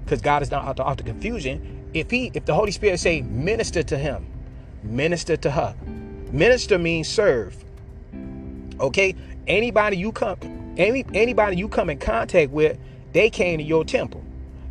[0.05, 3.83] because God is not out to confusion, if he if the Holy Spirit say minister
[3.83, 4.25] to him,
[4.85, 5.75] minister to her.
[6.31, 7.57] Minister means serve.
[8.79, 9.17] Okay?
[9.49, 10.39] Anybody you come
[10.77, 12.79] any anybody you come in contact with,
[13.13, 14.23] they came to your temple.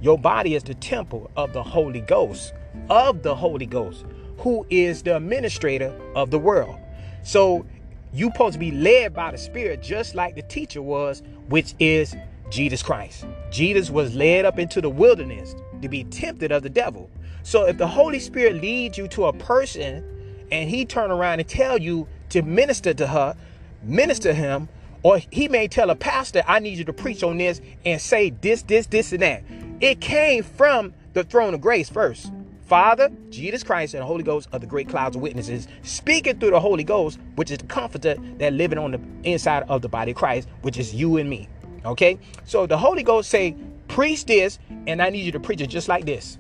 [0.02, 2.54] Your body is the temple of the Holy Ghost,
[2.89, 4.06] of the Holy Ghost,
[4.38, 6.78] who is the administrator of the world.
[7.24, 7.65] So
[8.13, 12.15] you supposed to be led by the Spirit just like the teacher was, which is
[12.50, 13.26] Jesus Christ.
[13.50, 17.10] Jesus was led up into the wilderness to be tempted of the devil.
[17.43, 20.04] So if the Holy Spirit leads you to a person
[20.52, 23.36] and he turn around and tell you to minister to her,
[23.84, 24.69] minister him,
[25.04, 28.30] or he may tell a pastor, I need you to preach on this and say
[28.30, 29.43] this, this, this, and that.
[29.80, 32.32] It came from the throne of grace first.
[32.72, 36.52] Father, Jesus Christ, and the Holy Ghost are the great clouds of witnesses, speaking through
[36.52, 40.12] the Holy Ghost, which is the comforter that living on the inside of the body
[40.12, 41.50] of Christ, which is you and me.
[41.84, 42.18] Okay?
[42.46, 43.58] So the Holy Ghost say,
[43.90, 44.58] preach this,
[44.88, 46.38] and I need you to preach it just like this.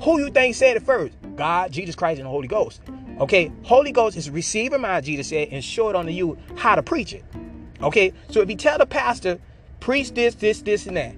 [0.00, 1.16] Who you think said it first?
[1.34, 2.82] God, Jesus Christ, and the Holy Ghost.
[3.18, 6.82] Okay, Holy Ghost is receiving my Jesus said and show it unto you how to
[6.82, 7.24] preach it.
[7.80, 9.40] Okay, so if you tell the pastor,
[9.80, 11.14] preach this, this, this, and that.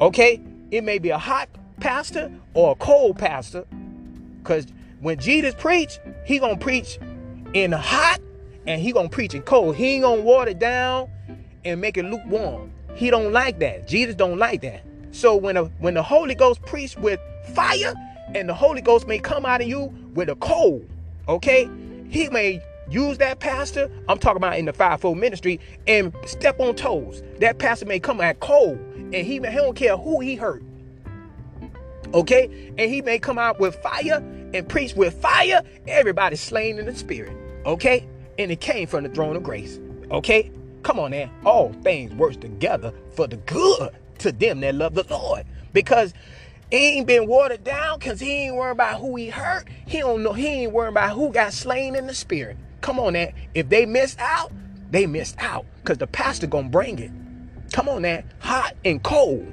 [0.00, 1.48] Okay, it may be a hot
[1.80, 3.64] pastor or a cold pastor,
[4.42, 4.66] because
[5.00, 6.98] when Jesus preach, he gonna preach
[7.54, 8.20] in hot
[8.66, 9.76] and he gonna preach in cold.
[9.76, 11.10] He ain't gonna water down
[11.64, 12.70] and make it lukewarm.
[12.94, 13.88] He don't like that.
[13.88, 14.82] Jesus don't like that.
[15.12, 17.18] So when a, when the Holy Ghost preach with
[17.54, 17.94] fire,
[18.34, 20.88] and the Holy Ghost may come out of you with a cold,
[21.28, 21.68] okay?
[22.08, 26.74] He may use that pastor, I'm talking about in the fivefold ministry, and step on
[26.74, 27.22] toes.
[27.38, 30.62] That pastor may come out cold, and he, he don't care who he hurt.
[32.14, 32.72] Okay?
[32.78, 35.62] And he may come out with fire and preach with fire.
[35.86, 37.36] Everybody's slain in the spirit.
[37.66, 38.08] Okay?
[38.38, 39.78] And it came from the throne of grace.
[40.10, 40.50] Okay?
[40.82, 41.30] Come on now.
[41.44, 45.44] All things work together for the good to them that love the Lord.
[45.72, 46.14] Because
[46.70, 49.66] he ain't been watered down because he ain't worried about who he hurt.
[49.86, 50.32] He don't know.
[50.32, 52.56] He ain't worried about who got slain in the spirit.
[52.80, 53.28] Come on, now.
[53.54, 54.52] If they missed out,
[54.90, 57.10] they missed out because the pastor gonna bring it.
[57.72, 58.22] Come on, now.
[58.40, 59.46] Hot and cold.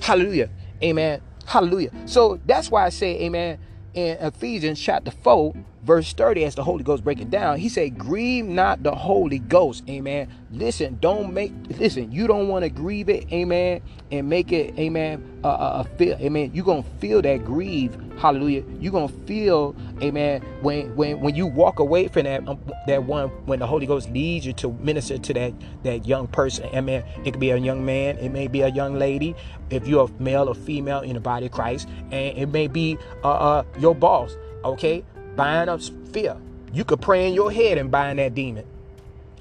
[0.00, 0.50] Hallelujah.
[0.82, 1.20] Amen.
[1.50, 1.90] Hallelujah.
[2.06, 3.58] So that's why I say, Amen.
[3.92, 7.98] In Ephesians chapter 4, verse 30 as the holy ghost break it down he said
[7.98, 9.82] grieve not the holy ghost.
[9.88, 10.28] Amen.
[10.50, 15.40] Listen don't make listen you don't want to grieve it amen and make it amen
[15.44, 16.50] uh, uh, feel amen.
[16.52, 18.62] You're gonna feel that grieve hallelujah.
[18.78, 23.28] You're gonna feel amen when when when you walk away from that um, that one
[23.46, 25.52] when the holy ghost leads you to minister to that
[25.84, 27.04] that young person amen.
[27.24, 29.34] It could be a young man it may be a young lady.
[29.70, 32.98] If you're a male or female in the body of christ and it may be
[33.24, 35.04] uh, uh your boss okay
[35.44, 35.80] bind up
[36.12, 36.36] fear.
[36.72, 38.64] You could pray in your head and bind that demon.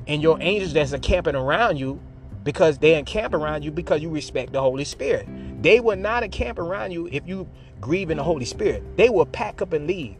[0.07, 1.99] And your angels that's encamping around you,
[2.43, 5.27] because they encamp around you because you respect the Holy Spirit.
[5.61, 7.47] They will not encamp around you if you
[7.81, 8.83] grieve in the Holy Spirit.
[8.97, 10.15] They will pack up and leave.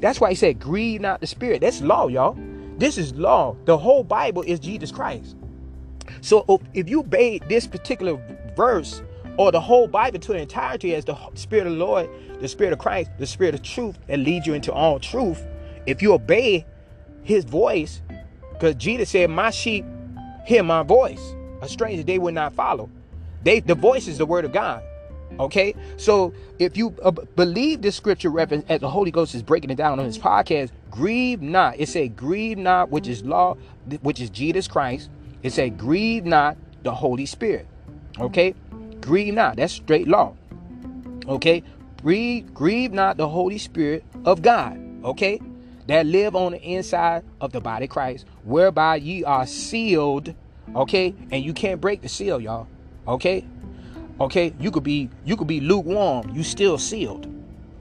[0.00, 1.60] that's why he said, grieve not the Spirit.
[1.60, 2.38] That's law, y'all.
[2.78, 3.56] This is law.
[3.64, 5.36] The whole Bible is Jesus Christ.
[6.20, 8.18] So if you obey this particular
[8.56, 9.02] verse,
[9.36, 12.08] or the whole Bible to the entirety as the Spirit of the Lord,
[12.40, 15.46] the Spirit of Christ, the Spirit of truth that leads you into all truth,
[15.86, 16.66] if you obey
[17.22, 18.02] his voice,
[18.52, 19.84] because Jesus said, My sheep
[20.44, 21.34] hear my voice.
[21.62, 22.90] A stranger they will not follow.
[23.42, 24.82] They the voice is the word of God.
[25.38, 29.70] Okay, so if you uh, believe this scripture reference as the Holy Ghost is breaking
[29.70, 31.78] it down on his podcast, grieve not.
[31.78, 33.56] It said, grieve not, which is law,
[34.02, 35.08] which is Jesus Christ.
[35.42, 37.66] It said, grieve not the Holy Spirit.
[38.18, 38.54] Okay,
[39.00, 39.56] Grieve not.
[39.56, 40.34] That's straight law.
[41.26, 41.62] Okay?
[42.02, 44.78] Grieve, grieve not the Holy Spirit of God.
[45.04, 45.40] Okay?
[45.86, 50.34] That live on the inside of the body of Christ, whereby ye are sealed.
[50.74, 51.14] Okay?
[51.30, 52.68] And you can't break the seal, y'all.
[53.06, 53.44] Okay?
[54.20, 54.54] Okay?
[54.60, 56.30] You could be you could be lukewarm.
[56.34, 57.26] You still sealed.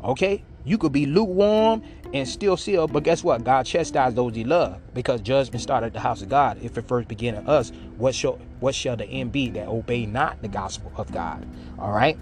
[0.04, 0.44] Okay?
[0.70, 1.82] You could be lukewarm
[2.14, 3.44] and still sealed, but guess what?
[3.44, 6.60] God chastised those he loved because judgment started at the house of God.
[6.62, 10.06] If it first began in us, what shall what shall the end be that obey
[10.06, 11.48] not the gospel of God?
[11.80, 12.20] All right.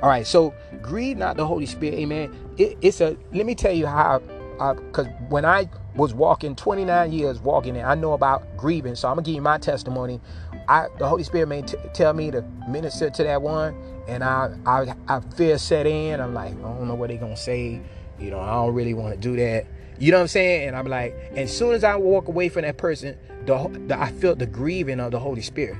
[0.00, 0.24] All right.
[0.24, 1.94] So grieve not the Holy Spirit.
[1.98, 2.32] Amen.
[2.56, 4.20] It, it's a let me tell you how
[4.58, 9.16] because when I was walking 29 years walking and I know about grieving, so I'm
[9.16, 10.20] gonna give you my testimony.
[10.68, 13.74] I the Holy Spirit may t- tell me to minister to that one,
[14.08, 16.20] and I I I fear set in.
[16.20, 17.80] I'm like I don't know what they're gonna say.
[18.18, 19.66] You know I don't really want to do that.
[19.98, 20.68] You know what I'm saying?
[20.68, 23.16] And I'm like, as soon as I walk away from that person,
[23.46, 25.76] the, the I feel the grieving of the Holy Spirit.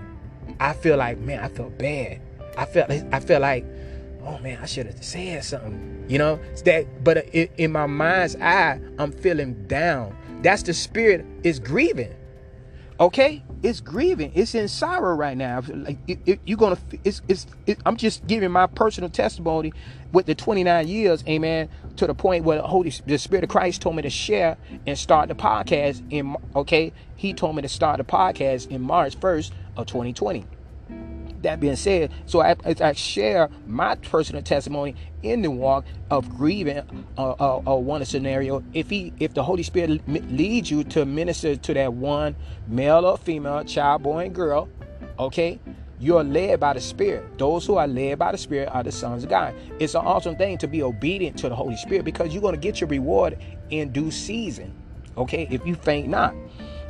[0.60, 2.20] I feel like man, I feel bad.
[2.56, 3.64] I felt I feel like
[4.24, 6.04] oh man, I should have said something.
[6.08, 7.04] You know, it's that.
[7.04, 10.16] But in, in my mind's eye, I'm feeling down.
[10.42, 12.14] That's the spirit is grieving.
[13.00, 14.32] Okay, it's grieving.
[14.34, 15.62] It's in sorrow right now.
[15.66, 16.78] Like it, it, you're gonna.
[17.04, 17.22] It's.
[17.28, 17.46] It's.
[17.66, 19.72] It, I'm just giving my personal testimony
[20.12, 21.24] with the 29 years.
[21.28, 21.68] Amen.
[21.96, 24.96] To the point where the Holy, the Spirit of Christ told me to share and
[24.96, 26.02] start the podcast.
[26.10, 30.44] In okay, He told me to start the podcast in March 1st of 2020
[31.42, 36.82] that being said, so I, I share my personal testimony in the walk of grieving
[37.16, 38.62] uh, uh, uh, one scenario.
[38.72, 43.18] If he, if the Holy Spirit leads you to minister to that one male or
[43.18, 44.68] female, child, boy, and girl,
[45.18, 45.60] okay,
[46.00, 47.38] you're led by the Spirit.
[47.38, 49.54] Those who are led by the Spirit are the sons of God.
[49.80, 52.60] It's an awesome thing to be obedient to the Holy Spirit because you're going to
[52.60, 53.38] get your reward
[53.70, 54.74] in due season.
[55.16, 56.34] Okay, if you faint not.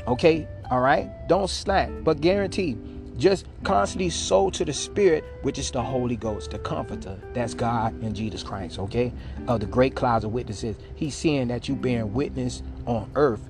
[0.07, 2.77] Okay, all right, don't slack, but guarantee
[3.19, 7.19] just constantly sow to the Spirit, which is the Holy Ghost, the Comforter.
[7.35, 9.13] That's God and Jesus Christ, okay?
[9.49, 10.77] Of the great clouds of witnesses.
[10.95, 13.41] He's seeing that you bearing witness on earth.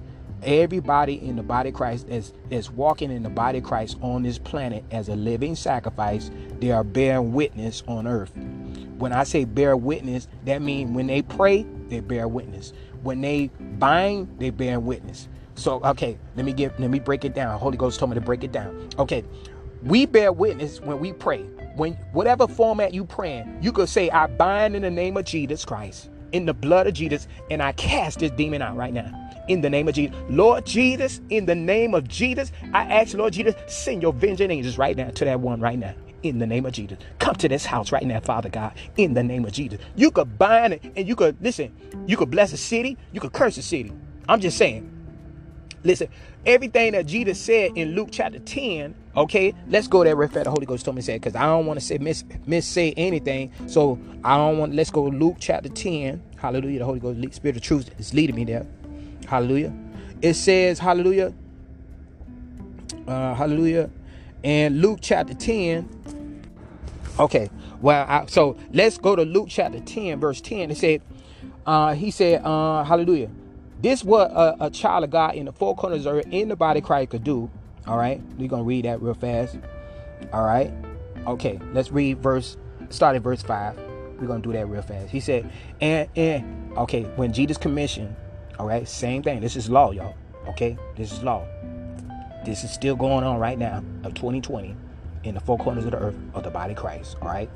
[0.42, 4.22] Everybody in the body of Christ is, is walking in the body of Christ on
[4.22, 6.30] this planet as a living sacrifice.
[6.60, 8.32] They are bearing witness on earth.
[8.98, 12.72] When I say bear witness, that means when they pray, they bear witness.
[13.02, 15.28] When they bind, they bear witness.
[15.58, 17.58] So okay, let me get let me break it down.
[17.58, 18.88] Holy Ghost told me to break it down.
[18.98, 19.24] Okay,
[19.82, 21.42] we bear witness when we pray.
[21.76, 25.64] When whatever format you praying, you could say, I bind in the name of Jesus
[25.64, 29.12] Christ, in the blood of Jesus, and I cast this demon out right now.
[29.48, 30.14] In the name of Jesus.
[30.28, 34.76] Lord Jesus, in the name of Jesus, I ask, Lord Jesus, send your vengeance angels
[34.76, 36.98] right now to that one right now in the name of Jesus.
[37.18, 39.80] Come to this house right now, Father God, in the name of Jesus.
[39.96, 41.74] You could bind it and you could, listen,
[42.06, 43.92] you could bless a city, you could curse a city.
[44.28, 44.94] I'm just saying.
[45.84, 46.08] Listen,
[46.44, 50.44] everything that Jesus said in Luke chapter 10, okay, let's go there fast.
[50.44, 52.66] The Holy Ghost told me to say because I don't want to say miss miss
[52.66, 53.52] say anything.
[53.66, 56.22] So I don't want let's go Luke chapter 10.
[56.36, 56.80] Hallelujah.
[56.80, 58.66] The Holy Ghost, Spirit of truth is leading me there.
[59.26, 59.74] Hallelujah.
[60.22, 61.32] It says, Hallelujah.
[63.06, 63.90] Uh, hallelujah.
[64.44, 65.88] And Luke chapter 10.
[67.18, 67.50] Okay.
[67.80, 70.70] Well, I, so let's go to Luke chapter 10, verse 10.
[70.70, 71.02] It said,
[71.66, 73.30] uh, he said, uh, hallelujah.
[73.80, 76.56] This what a, a, child of God in the four corners of earth in the
[76.56, 77.50] body Christ could do.
[77.88, 79.56] All right, we're gonna read that real fast.
[80.30, 80.70] All right,
[81.26, 82.58] okay, let's read verse.
[82.90, 83.78] Start at verse five.
[84.20, 85.10] We're gonna do that real fast.
[85.10, 88.14] He said, and and okay, when Jesus commissioned,
[88.58, 89.40] all right, same thing.
[89.40, 90.14] This is law, y'all.
[90.48, 91.46] Okay, this is law.
[92.44, 94.76] This is still going on right now of 2020
[95.24, 97.16] in the four corners of the earth of the body of Christ.
[97.22, 97.48] All right.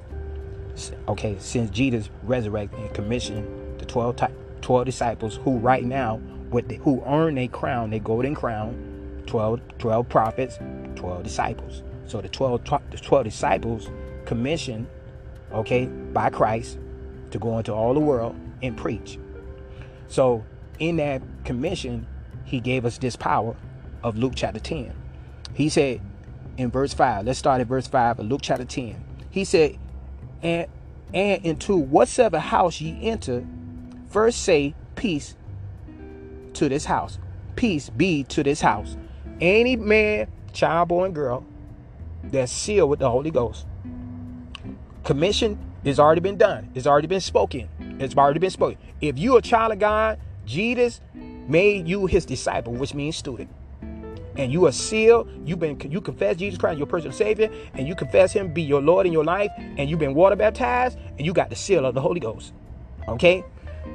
[1.09, 4.16] Okay, since Jesus resurrected and commissioned the 12
[4.62, 8.92] 12 disciples who right now with the, who earn a crown, a golden crown,
[9.27, 10.59] 12, 12 prophets,
[10.97, 11.83] 12 disciples.
[12.07, 13.91] So the 12, the 12 disciples
[14.27, 14.87] commissioned,
[15.53, 16.79] okay, by Christ
[17.31, 19.19] to go into all the world and preach.
[20.09, 20.45] So
[20.79, 22.07] in that commission,
[22.45, 23.57] he gave us this power
[24.03, 24.95] of Luke chapter 10.
[25.55, 26.01] He said
[26.57, 29.03] in verse 5, let's start at verse 5 of Luke chapter 10.
[29.31, 29.79] He said,
[30.43, 30.67] and
[31.15, 33.45] and into whatsoever house ye enter,
[34.13, 35.37] First say, Peace
[36.53, 37.19] to this house.
[37.57, 38.99] Peace be to this house.
[39.43, 41.45] Any man, child, boy, and girl
[42.23, 43.67] that's sealed with the Holy Ghost.
[45.03, 46.71] Commission has already been done.
[46.77, 47.69] It's already been spoken.
[47.99, 48.79] It's already been spoken.
[49.01, 53.51] If you a child of God, Jesus made you his disciple, which means student.
[54.37, 55.29] And you are sealed.
[55.45, 58.81] You've been you confess Jesus Christ, your personal Savior, and you confess Him be your
[58.81, 61.95] Lord in your life, and you've been water baptized, and you got the seal of
[61.95, 62.55] the Holy Ghost.
[63.09, 63.45] Okay,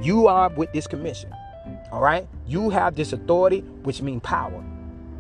[0.02, 1.34] you are with this commission.
[1.92, 2.28] All right?
[2.46, 4.62] You have this authority, which means power.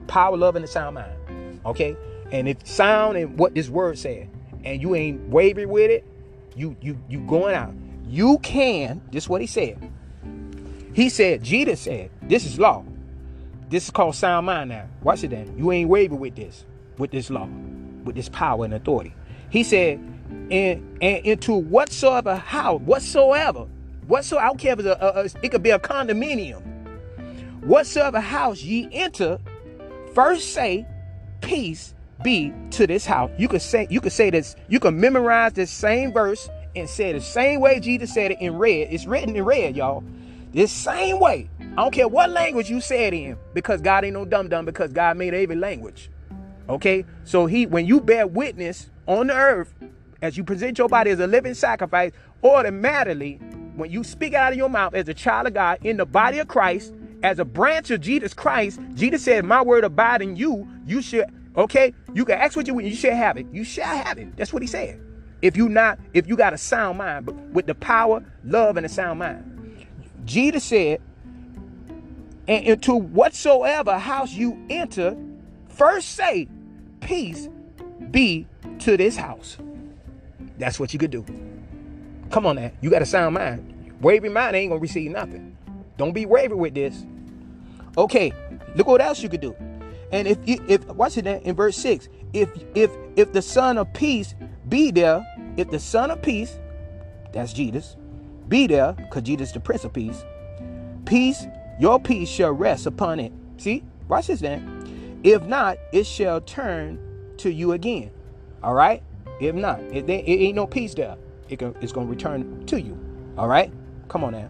[0.07, 1.61] Power, love, and a sound mind.
[1.65, 1.95] Okay?
[2.31, 4.29] And if sound and what this word said,
[4.63, 6.05] and you ain't wavering with it,
[6.55, 7.73] you you you going out.
[8.07, 9.91] You can, this is what he said.
[10.93, 12.83] He said, Jesus said, this is law.
[13.69, 14.87] This is called sound mind now.
[15.03, 15.57] Watch it then.
[15.57, 16.65] You ain't wavering with this,
[16.97, 17.47] with this law,
[18.03, 19.13] with this power and authority.
[19.49, 19.99] He said,
[20.49, 23.67] and, and into whatsoever house, whatsoever
[24.07, 26.63] whatsoever, I don't care if it's a, a, a it could be a condominium.
[27.63, 29.39] Whatsoever house ye enter,
[30.17, 30.83] first say,
[31.41, 31.93] peace
[32.23, 33.29] be to this house.
[33.37, 37.13] You could say, you could say this, you can memorize this same verse and say
[37.13, 38.87] the same way Jesus said it in red.
[38.89, 40.03] It's written in red, y'all.
[40.53, 41.51] This same way.
[41.61, 44.91] I don't care what language you said in, because God ain't no dumb dumb, because
[44.91, 46.09] God made every language.
[46.67, 47.05] Okay?
[47.23, 49.71] So he when you bear witness on the earth,
[50.23, 52.11] as you present your body as a living sacrifice,
[52.43, 53.35] automatically,
[53.75, 56.39] when you speak out of your mouth as a child of God in the body
[56.39, 56.91] of Christ,
[57.23, 61.25] as a branch of Jesus Christ, Jesus said, My word abide in you, you should,
[61.55, 63.47] okay, you can ask what you want, you shall have it.
[63.51, 64.35] You shall have it.
[64.37, 65.01] That's what he said.
[65.41, 68.85] If you not, if you got a sound mind, but with the power, love, and
[68.85, 69.85] a sound mind.
[70.25, 71.01] Jesus said,
[72.47, 75.17] and into whatsoever house you enter,
[75.69, 76.47] first say,
[77.01, 77.49] Peace
[78.11, 78.47] be
[78.79, 79.57] to this house.
[80.57, 81.25] That's what you could do.
[82.31, 82.71] Come on now.
[82.81, 83.93] You got a sound mind.
[84.01, 85.56] Wavering mind ain't gonna receive nothing.
[85.97, 87.05] Don't be wavered with this.
[87.97, 88.31] Okay,
[88.75, 89.55] look what else you could do.
[90.11, 92.09] And if you, if watch it then in verse 6.
[92.33, 94.35] If if if the son of peace
[94.69, 95.25] be there,
[95.57, 96.59] if the son of peace,
[97.33, 97.95] that's Jesus,
[98.47, 100.23] be there, because Jesus the prince of peace,
[101.05, 101.45] peace,
[101.79, 103.31] your peace shall rest upon it.
[103.57, 103.83] See?
[104.07, 105.19] Watch this then.
[105.23, 106.99] If not, it shall turn
[107.37, 108.11] to you again.
[108.63, 109.03] All right?
[109.39, 111.17] If not, it, it ain't no peace there.
[111.49, 112.97] It can, it's to return to you.
[113.37, 113.71] All right?
[114.07, 114.49] Come on now.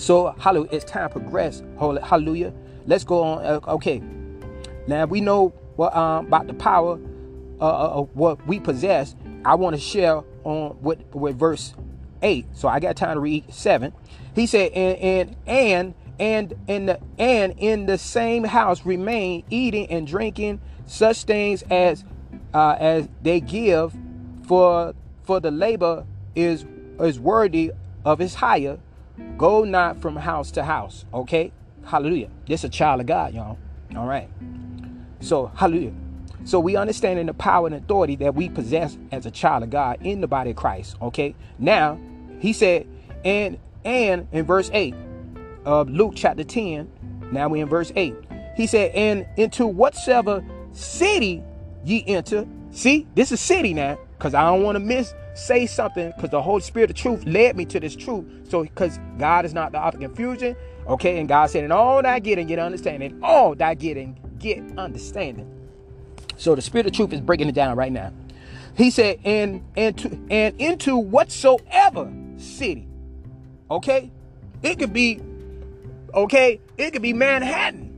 [0.00, 0.70] So, hallelujah.
[0.72, 1.62] It's time to progress.
[1.78, 2.54] Hallelujah.
[2.86, 3.44] Let's go on.
[3.44, 4.02] Uh, okay.
[4.86, 6.98] Now we know what um, about the power
[7.60, 9.14] uh, uh, of what we possess.
[9.44, 11.74] I want to share on with with verse
[12.22, 12.46] eight.
[12.54, 13.92] So I got time to read seven.
[14.34, 19.86] He said, and and and and in the and in the same house remain eating
[19.90, 22.06] and drinking such things as
[22.54, 23.94] uh, as they give
[24.44, 24.94] for
[25.24, 26.64] for the labor is
[26.98, 27.72] is worthy
[28.06, 28.78] of his hire
[29.36, 31.52] go not from house to house okay?
[31.84, 32.28] Hallelujah.
[32.46, 33.58] This a child of god y'all.
[33.96, 34.28] All right.
[35.20, 35.92] So hallelujah.
[36.44, 39.70] So we understand in the power and authority that we possess as a child of
[39.70, 41.34] god in the body of christ okay?
[41.58, 41.98] Now
[42.38, 42.86] he said
[43.24, 44.94] and and in verse 8
[45.64, 46.90] of luke chapter 10
[47.32, 48.14] now we're in verse 8
[48.56, 51.42] he said and into whatsoever city
[51.84, 52.46] ye enter.
[52.70, 56.42] See, this is city now, because I don't want to miss say something, because the
[56.42, 58.24] Holy Spirit of truth led me to this truth.
[58.48, 62.02] So, because God is not the author of confusion, okay, and God said, "In all
[62.02, 63.18] that getting, get understanding.
[63.22, 65.50] All that getting, get understanding."
[66.36, 68.12] So the Spirit of truth is breaking it down right now.
[68.76, 72.86] He said, "And and to and into whatsoever city."
[73.70, 74.10] Okay,
[74.62, 75.20] it could be,
[76.12, 77.88] okay, it could be Manhattan.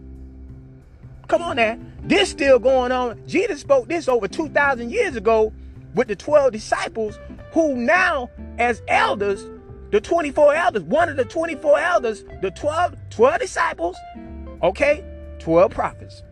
[1.28, 1.78] Come on now.
[2.02, 3.22] This still going on.
[3.26, 5.52] Jesus spoke this over 2,000 years ago
[5.94, 7.18] with the 12 disciples
[7.52, 9.44] who now, as elders,
[9.90, 13.96] the 24 elders, one of the 24 elders, the 12, 12 disciples,
[14.62, 15.04] okay,
[15.38, 16.22] 12 prophets.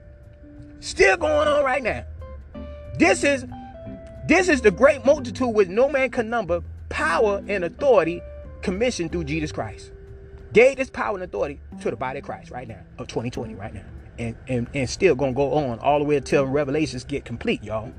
[0.80, 2.04] Still going on right now.
[2.98, 3.44] This is
[4.26, 8.22] this is the great multitude with no man can number, power and authority
[8.62, 9.90] commissioned through Jesus Christ.
[10.52, 13.74] Gave this power and authority to the body of Christ right now, of 2020 right
[13.74, 13.84] now
[14.20, 17.92] and, and, and still gonna go on all the way until revelations get complete y'all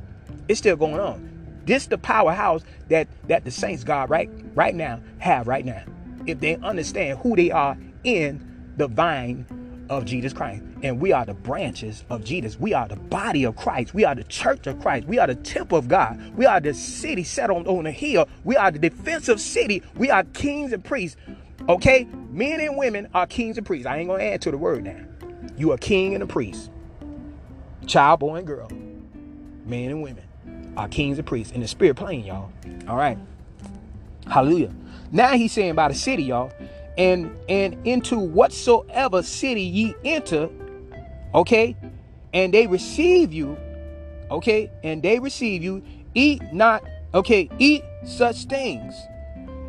[0.47, 4.99] it's still going on this the powerhouse that that the saints god right right now
[5.20, 5.84] have right now
[6.28, 9.45] if they understand who they are in the vine
[9.89, 13.55] of jesus christ and we are the branches of jesus we are the body of
[13.55, 16.59] christ we are the church of christ we are the temple of god we are
[16.59, 20.72] the city set on, on a hill we are the defensive city we are kings
[20.72, 21.18] and priests
[21.68, 24.84] okay men and women are kings and priests i ain't gonna add to the word
[24.84, 24.97] now
[25.57, 26.72] you are king and a priest.
[27.86, 28.70] Child, boy, and girl.
[29.66, 30.24] Men and women
[30.78, 32.51] are kings and priests in the spirit plane, y'all.
[32.88, 33.17] All right.
[34.28, 34.74] Hallelujah.
[35.11, 36.51] Now he's saying about a city, y'all.
[36.97, 40.49] And and into whatsoever city ye enter,
[41.34, 41.76] okay,
[42.34, 43.57] and they receive you,
[44.30, 45.82] okay, and they receive you,
[46.13, 48.93] eat not, okay, eat such things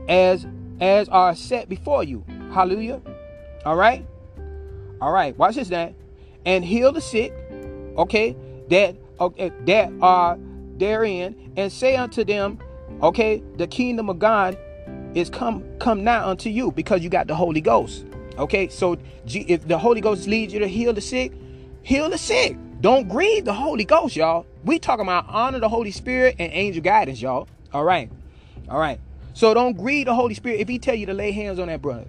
[0.09, 0.47] as
[0.81, 2.25] as are set before you.
[2.53, 3.01] Hallelujah.
[3.65, 4.05] All right.
[5.01, 5.93] All right, watch this now.
[6.45, 7.33] And heal the sick,
[7.97, 8.37] okay,
[8.69, 10.39] that okay, that are
[10.79, 12.59] therein, and say unto them,
[13.03, 14.59] okay, the kingdom of God
[15.15, 18.07] is come come now unto you because you got the Holy Ghost.
[18.39, 18.97] Okay, so
[19.27, 21.33] if the Holy Ghost leads you to heal the sick,
[21.83, 22.57] heal the sick.
[22.81, 24.47] Don't grieve the Holy Ghost, y'all.
[24.65, 27.49] We talking about honor the Holy Spirit and angel guidance, y'all.
[27.73, 28.11] All right,
[28.69, 28.99] all right.
[29.35, 31.83] So don't grieve the Holy Spirit if He tell you to lay hands on that
[31.83, 32.07] brother,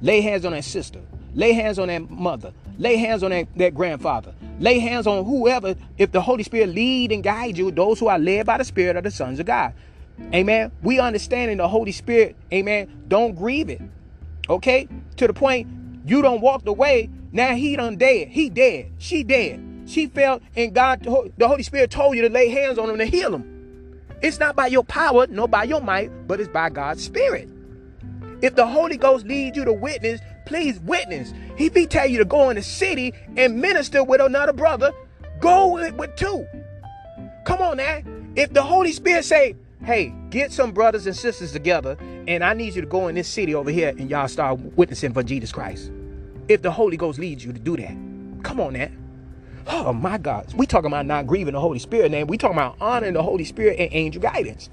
[0.00, 1.00] lay hands on that sister,
[1.34, 2.52] Lay hands on that mother.
[2.78, 4.34] Lay hands on that, that grandfather.
[4.62, 5.74] Lay hands on whoever.
[5.98, 8.94] If the Holy Spirit lead and guide you, those who are led by the Spirit
[8.94, 9.74] are the sons of God.
[10.32, 10.70] Amen.
[10.82, 12.36] We understanding the Holy Spirit.
[12.52, 13.04] Amen.
[13.08, 13.80] Don't grieve it.
[14.48, 14.86] Okay?
[15.16, 15.66] To the point
[16.06, 17.10] you don't walk away.
[17.32, 18.28] Now he done dead.
[18.28, 18.92] He dead.
[18.98, 19.60] She dead.
[19.86, 23.04] She fell and God, the Holy Spirit told you to lay hands on him to
[23.04, 23.98] heal him.
[24.22, 27.48] It's not by your power, nor by your might, but it's by God's Spirit.
[28.40, 30.20] If the Holy Ghost leads you to witness,
[30.52, 31.32] please witness.
[31.56, 34.92] He tell you to go in the city and minister with another brother,
[35.40, 36.46] go with, with two.
[37.46, 38.02] Come on now.
[38.36, 41.96] If the Holy Spirit say, hey, get some brothers and sisters together,
[42.28, 45.14] and I need you to go in this city over here and y'all start witnessing
[45.14, 45.90] for Jesus Christ.
[46.48, 47.96] If the Holy Ghost leads you to do that.
[48.42, 48.90] Come on now.
[49.68, 50.52] Oh my God.
[50.52, 52.26] We talking about not grieving the Holy Spirit, man.
[52.26, 54.68] We talking about honoring the Holy Spirit and angel guidance.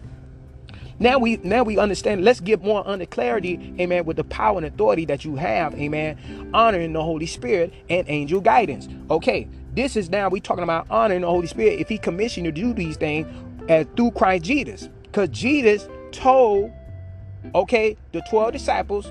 [0.99, 2.25] Now we now we understand.
[2.25, 6.51] Let's get more under clarity, amen, with the power and authority that you have, amen,
[6.53, 8.89] honoring the Holy Spirit and angel guidance.
[9.09, 11.79] Okay, this is now we talking about honoring the Holy Spirit.
[11.79, 13.27] If He commissioned you to do these things
[13.69, 16.71] as through Christ Jesus, because Jesus told,
[17.55, 19.09] okay, the twelve disciples,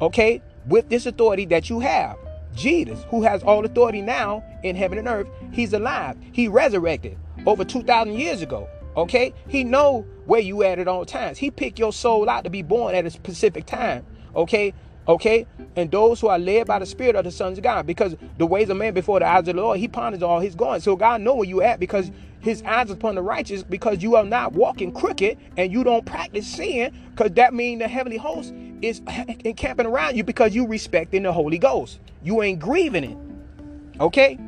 [0.00, 2.16] okay, with this authority that you have.
[2.54, 6.16] Jesus, who has all authority now in heaven and earth, he's alive.
[6.32, 7.16] He resurrected
[7.46, 8.68] over 2,000 years ago.
[8.98, 9.32] Okay?
[9.46, 11.38] He know where you at at all times.
[11.38, 14.04] He picked your soul out to be born at a specific time.
[14.34, 14.74] Okay?
[15.06, 15.46] Okay?
[15.76, 17.86] And those who are led by the Spirit of the sons of God.
[17.86, 20.56] Because the ways of man before the eyes of the Lord, he ponders all his
[20.56, 20.80] going.
[20.80, 24.24] So God know where you at because his eyes upon the righteous because you are
[24.24, 29.00] not walking crooked and you don't practice sin because that means the heavenly host is
[29.44, 32.00] encamping around you because you respecting the Holy Ghost.
[32.24, 34.00] You ain't grieving it.
[34.00, 34.38] Okay?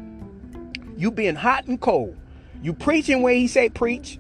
[0.97, 2.17] You being hot and cold.
[2.63, 4.20] You preaching where he say preach.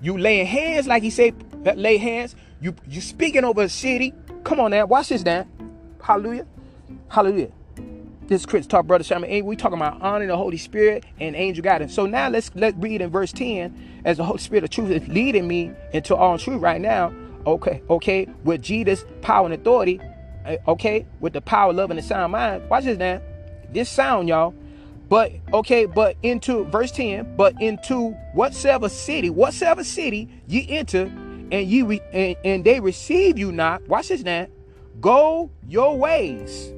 [0.00, 1.32] You laying hands like he say
[1.76, 2.34] lay hands.
[2.60, 4.14] You you speaking over a city.
[4.44, 5.46] Come on now, watch this now.
[6.02, 6.46] Hallelujah.
[7.08, 7.50] Hallelujah.
[8.26, 9.44] This is Christian Talk, Brother Sherman.
[9.44, 11.92] We talking about honoring the Holy Spirit and angel guidance.
[11.92, 15.08] So now let's let's read in verse 10 as the Holy Spirit of truth is
[15.08, 17.12] leading me into all truth right now.
[17.46, 20.00] Okay, okay, with Jesus' power and authority,
[20.44, 22.68] eh, okay, with the power, love, and the sound mind.
[22.70, 23.20] Watch this now.
[23.72, 24.54] This sound, y'all.
[25.10, 31.02] But okay, but into verse 10, but into whatsoever city, whatsoever city ye enter,
[31.50, 33.86] and ye re, and, and they receive you not.
[33.88, 34.46] Watch this now.
[35.00, 36.72] Go your ways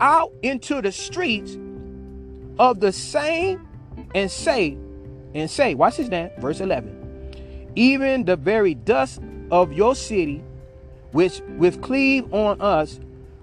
[0.00, 1.58] out into the streets
[2.58, 3.68] of the same
[4.14, 4.78] and say,
[5.34, 7.72] and say, watch this now, verse 11.
[7.76, 9.20] Even the very dust
[9.50, 10.42] of your city,
[11.12, 12.98] which with cleave on us,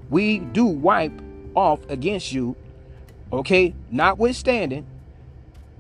[0.10, 1.14] we do wipe
[1.56, 2.56] off against you.
[3.34, 4.86] Okay, notwithstanding,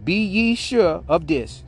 [0.04, 1.64] be ye sure of this,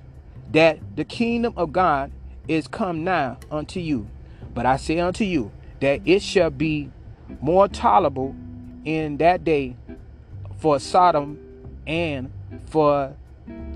[0.52, 2.12] that the kingdom of God
[2.48, 4.08] is come nigh unto you.
[4.54, 6.90] But I say unto you, that it shall be
[7.42, 8.36] more tolerable
[8.86, 9.76] in that day
[10.58, 11.38] for Sodom
[11.86, 12.32] and
[12.68, 13.14] for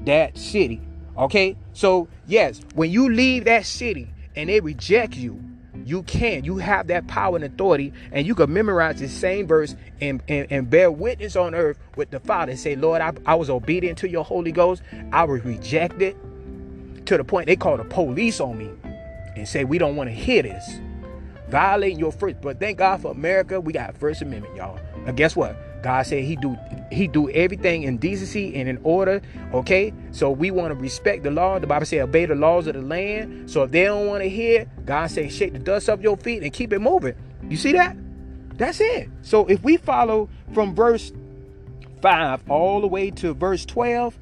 [0.05, 0.81] that city.
[1.17, 1.57] Okay?
[1.73, 5.41] So, yes, when you leave that city and they reject you,
[5.87, 6.43] you can.
[6.43, 10.47] You have that power and authority, and you can memorize the same verse and, and,
[10.51, 13.97] and bear witness on earth with the Father and say, Lord, I, I was obedient
[13.99, 14.81] to your Holy Ghost.
[15.11, 16.15] I was rejected
[17.05, 18.69] to the point they call the police on me
[19.35, 20.79] and say, We don't want to hear this.
[21.49, 22.41] Violating your first.
[22.41, 24.79] But thank God for America, we got First Amendment, y'all.
[25.05, 25.55] Now guess what?
[25.81, 26.57] God said he do
[26.91, 29.21] he do everything in decency and in order.
[29.53, 31.59] Okay, so we want to respect the law.
[31.59, 33.49] The Bible says obey the laws of the land.
[33.49, 36.43] So if they don't want to hear, God say shake the dust off your feet
[36.43, 37.15] and keep it moving.
[37.49, 37.95] You see that?
[38.57, 39.09] That's it.
[39.21, 41.11] So if we follow from verse
[42.01, 44.17] five all the way to verse twelve,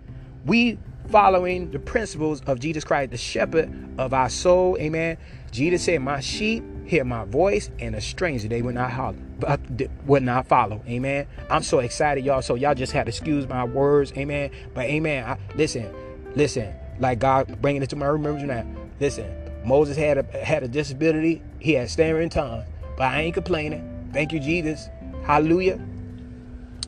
[0.45, 0.77] we
[1.09, 4.77] following the principles of Jesus Christ, the shepherd of our soul.
[4.79, 5.17] Amen.
[5.51, 9.59] Jesus said, "My sheep hear my voice, and a stranger they will not holler, but
[10.05, 10.81] will not follow.
[10.87, 11.27] Amen.
[11.49, 12.41] I'm so excited, y'all.
[12.41, 14.13] So y'all just had to excuse my words.
[14.13, 14.51] Amen.
[14.73, 15.25] But amen.
[15.25, 15.93] I, listen,
[16.35, 16.73] listen.
[16.99, 18.65] Like God bringing it to my remembrance now.
[18.99, 19.29] Listen,
[19.65, 21.41] Moses had a had a disability.
[21.59, 22.63] He had stammering tongue,
[22.97, 24.09] but I ain't complaining.
[24.13, 24.87] Thank you, Jesus.
[25.23, 25.79] Hallelujah.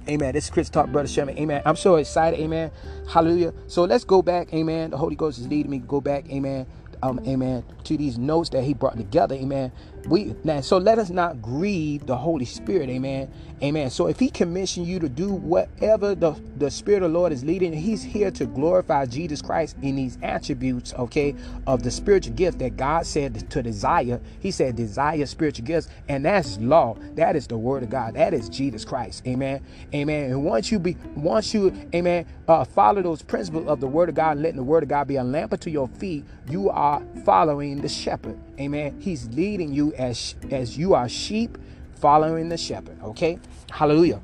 [0.08, 0.34] Amen.
[0.34, 1.38] This is Christian Talk, Brother Sherman.
[1.38, 1.62] Amen.
[1.66, 2.39] I'm so excited.
[2.39, 2.72] Amen.
[3.10, 3.54] Hallelujah.
[3.68, 4.54] So let's go back.
[4.54, 4.91] Amen.
[4.91, 6.30] The Holy Ghost is leading me go back.
[6.32, 6.66] Amen
[7.04, 9.72] um, amen, to these notes that he brought together, amen.
[10.08, 13.30] We now so let us not grieve the Holy Spirit, amen,
[13.62, 13.89] amen.
[13.89, 17.43] So if he commissioned you to do whatever the, the Spirit of the Lord is
[17.43, 21.36] leading, he's here to glorify Jesus Christ in these attributes, okay,
[21.66, 24.22] of the spiritual gift that God said to desire.
[24.39, 26.95] He said desire spiritual gifts, and that's law.
[27.16, 28.14] That is the word of God.
[28.14, 29.62] That is Jesus Christ, amen,
[29.93, 30.32] amen.
[30.32, 34.16] And once you be once you, amen, uh, follow those principles of the word of
[34.16, 37.82] God, letting the word of God be a lamp unto your feet, you are following
[37.82, 38.39] the shepherd.
[38.60, 38.99] Amen.
[38.99, 41.58] He's leading you as as you are sheep
[41.99, 43.01] following the shepherd.
[43.03, 43.39] Okay?
[43.72, 44.22] Hallelujah.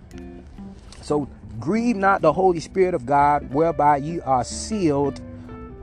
[1.01, 1.27] So
[1.59, 5.21] grieve not the Holy Spirit of God, whereby ye are sealed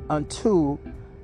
[0.09, 0.79] unto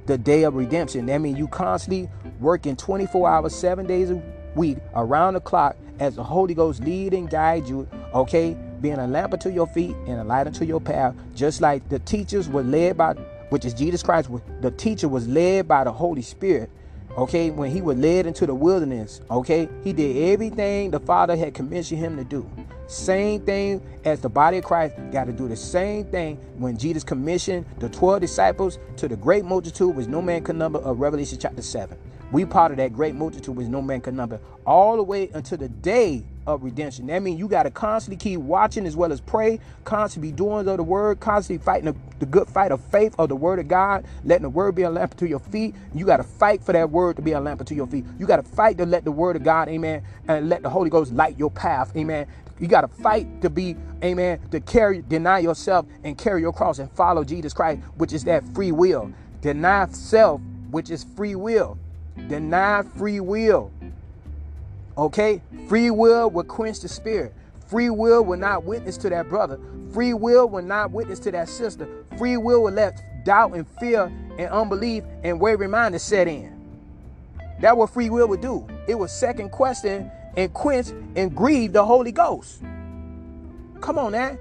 [0.06, 1.06] the day of redemption.
[1.06, 2.08] That means you constantly
[2.40, 4.22] working 24 hours, seven days a
[4.54, 7.88] week, around the clock, as the Holy Ghost lead and guide you.
[8.14, 11.88] Okay, being a lamp unto your feet and a light unto your path, just like
[11.88, 13.14] the teachers were led by,
[13.50, 14.30] which is Jesus Christ.
[14.60, 16.70] The teacher was led by the Holy Spirit.
[17.16, 21.54] Okay, when he was led into the wilderness, okay, he did everything the Father had
[21.54, 22.46] commissioned him to do.
[22.88, 27.02] Same thing as the body of Christ got to do the same thing when Jesus
[27.02, 31.38] commissioned the 12 disciples to the great multitude which no man can number of Revelation
[31.40, 31.96] chapter 7.
[32.32, 35.56] We part of that great multitude which no man can number all the way until
[35.56, 37.06] the day of redemption.
[37.06, 40.68] That means you got to constantly keep watching as well as pray, constantly be doing
[40.68, 43.68] of the word, constantly fighting the, the, good fight of faith of the word of
[43.68, 45.74] God, letting the word be a lamp to your feet.
[45.94, 48.04] You got to fight for that word to be a lamp to your feet.
[48.18, 50.90] You got to fight to let the word of God, amen, and let the Holy
[50.90, 52.26] Ghost light your path, amen.
[52.58, 56.78] You got to fight to be, amen, to carry, deny yourself and carry your cross
[56.78, 59.12] and follow Jesus Christ, which is that free will.
[59.42, 60.40] Deny self,
[60.70, 61.78] which is free will.
[62.28, 63.70] Deny free will.
[64.98, 65.42] Okay?
[65.68, 67.34] Free will will quench the spirit.
[67.66, 69.58] Free will will not witness to that brother.
[69.92, 71.88] Free will will not witness to that sister.
[72.16, 74.04] Free will will let doubt and fear
[74.38, 76.52] and unbelief and wavering mind to set in.
[77.60, 78.66] That's what free will would do.
[78.86, 82.62] It would second question and quench and grieve the Holy Ghost.
[83.80, 84.38] Come on now.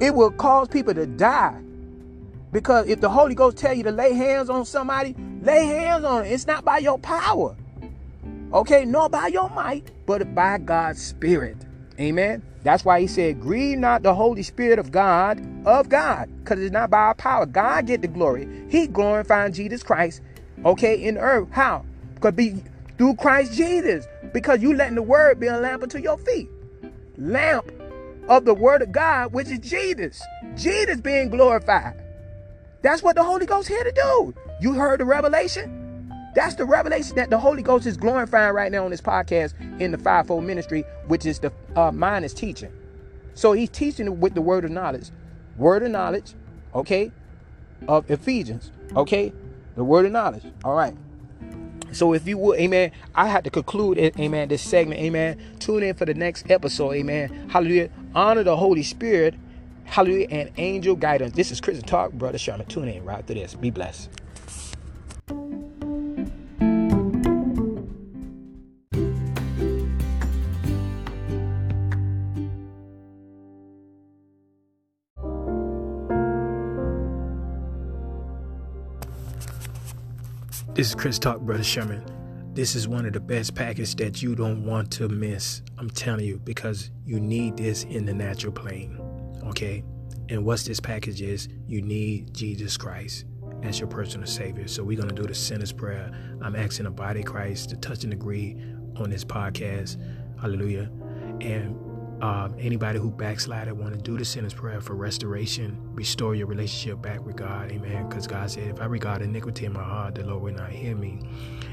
[0.00, 1.60] It will cause people to die.
[2.52, 6.24] Because if the Holy Ghost tell you to lay hands on somebody, lay hands on
[6.24, 6.30] it.
[6.30, 7.56] It's not by your power.
[8.52, 11.56] Okay, not by your might, but by God's Spirit.
[11.98, 12.42] Amen.
[12.62, 16.72] That's why he said, grieve not the Holy Spirit of God, of God, because it's
[16.72, 17.46] not by our power.
[17.46, 18.48] God get the glory.
[18.68, 20.22] He glorifying Jesus Christ,
[20.64, 21.48] okay, in earth.
[21.50, 21.84] How?
[22.14, 22.62] Because be
[22.96, 24.06] through Christ Jesus.
[24.32, 26.48] Because you letting the word be a lamp unto your feet.
[27.18, 27.70] Lamp
[28.28, 30.22] of the word of God, which is Jesus.
[30.56, 32.00] Jesus being glorified.
[32.82, 34.34] That's what the Holy Ghost here to do.
[34.60, 35.83] You heard the revelation?
[36.34, 39.92] That's the revelation that the Holy Ghost is glorifying right now on this podcast in
[39.92, 42.72] the fivefold ministry, which is the uh, mind is teaching.
[43.34, 45.10] So he's teaching with the word of knowledge,
[45.56, 46.34] word of knowledge,
[46.74, 47.12] okay,
[47.86, 49.32] of Ephesians, okay,
[49.76, 50.44] the word of knowledge.
[50.64, 50.96] All right.
[51.92, 55.40] So if you would, amen, I had to conclude, amen, this segment, amen.
[55.60, 57.48] Tune in for the next episode, amen.
[57.48, 57.90] Hallelujah.
[58.14, 59.34] Honor the Holy Spirit,
[59.84, 61.36] hallelujah, and angel guidance.
[61.36, 62.66] This is Christian Talk, Brother Sherman.
[62.66, 63.54] Tune in right after this.
[63.54, 64.10] Be blessed.
[80.74, 82.04] This is Christian Talk, Brother Sherman.
[82.52, 85.62] This is one of the best packages that you don't want to miss.
[85.78, 88.98] I'm telling you, because you need this in the natural plane.
[89.44, 89.84] Okay?
[90.30, 93.24] And what's this package is you need Jesus Christ
[93.62, 94.66] as your personal savior.
[94.66, 96.10] So we're gonna do the sinner's prayer.
[96.42, 98.56] I'm asking the body Christ to touch and agree
[98.96, 99.96] on this podcast.
[100.40, 100.90] Hallelujah.
[101.40, 101.78] And
[102.20, 107.02] um, anybody who backslided want to do the sinner's prayer for restoration, restore your relationship
[107.02, 107.72] back with God.
[107.72, 108.08] Amen.
[108.08, 110.96] Because God said, if I regard iniquity in my heart, the Lord will not hear
[110.96, 111.20] me.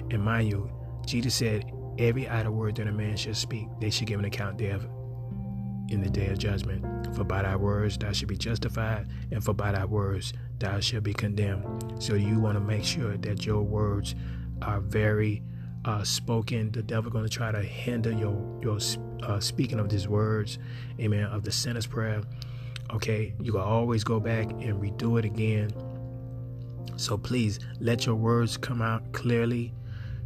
[0.10, 0.70] And mind you,
[1.06, 4.58] Jesus said, every idle word that a man should speak, they should give an account
[4.58, 4.88] thereof
[5.90, 7.16] in the day of judgment.
[7.16, 11.04] For by thy words thou shalt be justified, and for by thy words thou shalt
[11.04, 12.02] be condemned.
[12.02, 14.16] So you want to make sure that your words
[14.62, 15.44] are very
[15.86, 16.72] uh, spoken.
[16.72, 18.80] The devil going to try to hinder your your
[19.24, 20.60] uh, speaking of these words,
[21.00, 22.22] amen, of the sinner's prayer.
[22.94, 25.72] Okay, you will always go back and redo it again.
[26.98, 29.74] So please let your words come out clearly.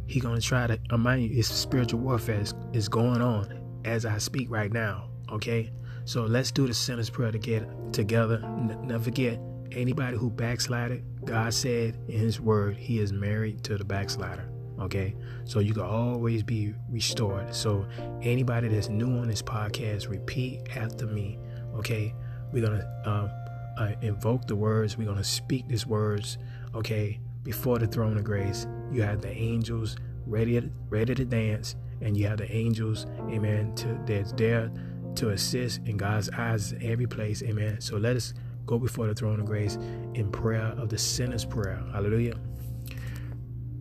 [0.06, 4.18] He gonna try to remind you, it's spiritual warfare is, is going on as I
[4.18, 5.08] speak right now.
[5.30, 5.72] Okay,
[6.04, 8.40] so let's do the sinner's prayer to get together.
[8.44, 9.40] N- never forget,
[9.72, 14.48] anybody who backslided, God said in His Word, He is married to the backslider
[14.80, 15.14] okay?
[15.44, 17.54] So you can always be restored.
[17.54, 17.86] So
[18.22, 21.38] anybody that's new on this podcast repeat after me
[21.74, 22.14] okay?
[22.52, 23.30] We're gonna um,
[23.78, 24.96] uh, invoke the words.
[24.96, 26.38] We're gonna speak these words
[26.74, 27.20] okay?
[27.42, 29.96] Before the throne of grace you have the angels
[30.26, 34.70] ready ready to dance and you have the angels amen to that's there
[35.14, 37.80] to assist in god's eyes every place amen?
[37.80, 38.34] So let us
[38.66, 39.76] go before the throne of grace
[40.14, 41.80] in prayer of the sinner's prayer.
[41.92, 42.34] Hallelujah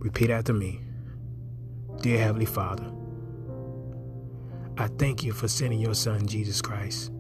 [0.06, 0.82] Repeat after me.
[2.02, 2.86] Dear Heavenly Father,
[4.78, 7.12] I thank you for sending your Son, Jesus Christ,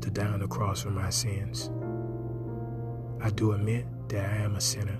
[0.00, 1.70] to die on the cross for my sins.
[3.20, 4.98] I do admit that I am a sinner.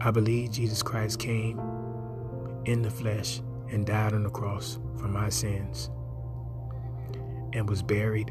[0.00, 1.60] I believe Jesus Christ came
[2.64, 5.88] in the flesh and died on the cross for my sins
[7.52, 8.30] and was buried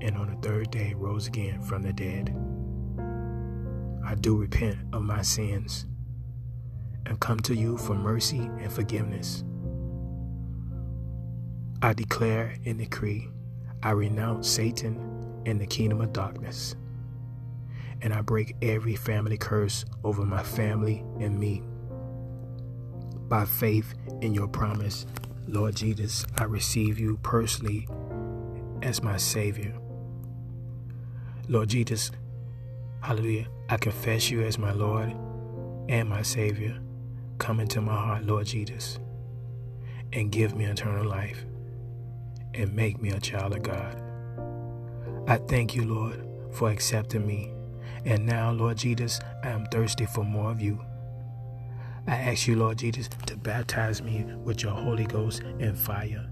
[0.00, 2.34] and on the third day rose again from the dead.
[4.02, 5.84] I do repent of my sins
[7.06, 9.44] and come to you for mercy and forgiveness.
[11.82, 13.30] I declare and decree
[13.82, 16.76] I renounce Satan and the kingdom of darkness.
[18.02, 21.62] And I break every family curse over my family and me.
[23.28, 25.06] By faith in your promise,
[25.48, 27.88] Lord Jesus, I receive you personally
[28.82, 29.74] as my Savior.
[31.48, 32.10] Lord Jesus,
[33.00, 35.14] hallelujah, I confess you as my Lord
[35.88, 36.78] and my Savior.
[37.40, 38.98] Come into my heart, Lord Jesus,
[40.12, 41.46] and give me eternal life
[42.52, 44.00] and make me a child of God.
[45.26, 46.22] I thank you, Lord,
[46.52, 47.50] for accepting me.
[48.04, 50.84] And now, Lord Jesus, I am thirsty for more of you.
[52.06, 56.28] I ask you, Lord Jesus, to baptize me with your Holy Ghost and fire.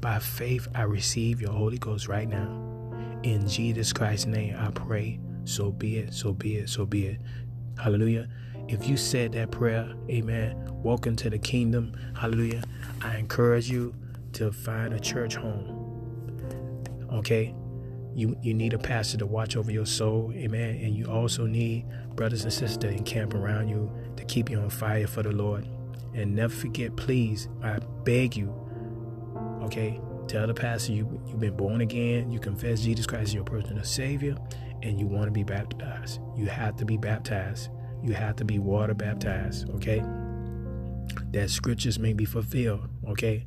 [0.00, 3.20] By faith, I receive your Holy Ghost right now.
[3.24, 5.18] In Jesus Christ's name, I pray.
[5.44, 7.20] So be it, so be it, so be it.
[7.78, 8.28] Hallelujah.
[8.66, 11.92] If you said that prayer, amen, welcome to the kingdom.
[12.16, 12.62] Hallelujah.
[13.02, 13.94] I encourage you
[14.32, 17.08] to find a church home.
[17.12, 17.54] Okay?
[18.14, 20.76] You you need a pastor to watch over your soul, amen.
[20.76, 21.84] And you also need
[22.14, 25.68] brothers and sisters in camp around you to keep you on fire for the Lord.
[26.14, 28.54] And never forget, please, I beg you,
[29.62, 33.44] okay, tell the pastor you you've been born again, you confess Jesus Christ as your
[33.44, 34.36] personal Savior,
[34.82, 36.20] and you want to be baptized.
[36.36, 37.68] You have to be baptized.
[38.04, 40.04] You have to be water baptized, okay?
[41.32, 43.44] That scriptures may be fulfilled, okay?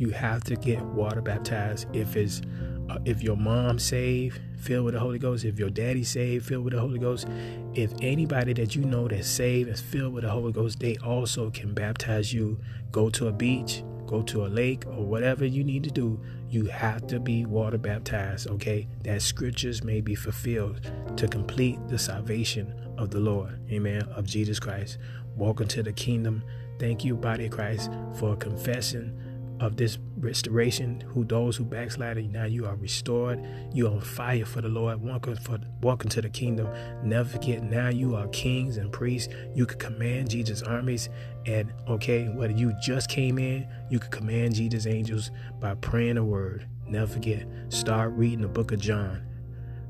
[0.00, 1.86] you have to get water baptized.
[1.94, 2.40] If it's
[2.88, 5.44] uh, if your mom saved, filled with the Holy Ghost.
[5.44, 7.28] If your daddy saved, filled with the Holy Ghost.
[7.74, 11.50] If anybody that you know that's saved is filled with the Holy Ghost, they also
[11.50, 12.58] can baptize you.
[12.90, 16.18] Go to a beach, go to a lake, or whatever you need to do.
[16.48, 18.48] You have to be water baptized.
[18.48, 23.58] Okay, that scriptures may be fulfilled to complete the salvation of the Lord.
[23.70, 24.02] Amen.
[24.14, 24.98] Of Jesus Christ.
[25.34, 26.44] Welcome to the kingdom.
[26.78, 29.18] Thank you, body of Christ, for confessing
[29.60, 33.44] of this restoration, who those who backslided, now you are restored.
[33.74, 35.02] You are on fire for the Lord.
[35.02, 36.68] Welcome for welcome to the kingdom.
[37.02, 39.32] Never forget, now you are kings and priests.
[39.54, 41.10] You could command Jesus' armies.
[41.46, 46.24] And okay, whether you just came in, you could command Jesus' angels by praying a
[46.24, 46.66] word.
[46.86, 49.22] Never forget, start reading the book of John.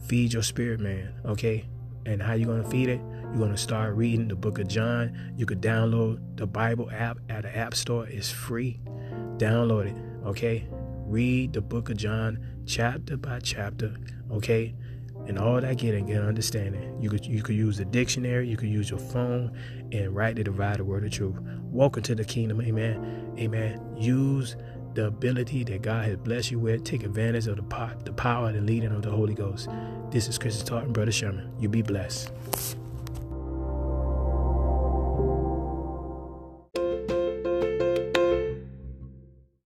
[0.07, 1.15] Feed your spirit, man.
[1.25, 1.69] Okay?
[2.07, 3.01] And how you gonna feed it?
[3.31, 5.33] You're gonna start reading the book of John.
[5.37, 8.07] You could download the Bible app at the App Store.
[8.07, 8.81] It's free.
[9.37, 10.67] Download it, okay?
[11.07, 13.97] Read the book of John chapter by chapter,
[14.31, 14.75] okay?
[15.27, 17.01] And all that getting get understanding.
[17.01, 19.57] You could you could use the dictionary, you could use your phone
[19.93, 21.37] and write to divide the word of truth.
[21.63, 23.35] Welcome to the kingdom, amen.
[23.39, 23.97] Amen.
[23.97, 24.57] Use
[24.95, 26.85] the ability that God has blessed you with.
[26.85, 29.69] Take advantage of the, po- the power and the leading of the Holy Ghost.
[30.11, 31.51] This is Christian Talking, Brother Sherman.
[31.59, 32.33] You be blessed.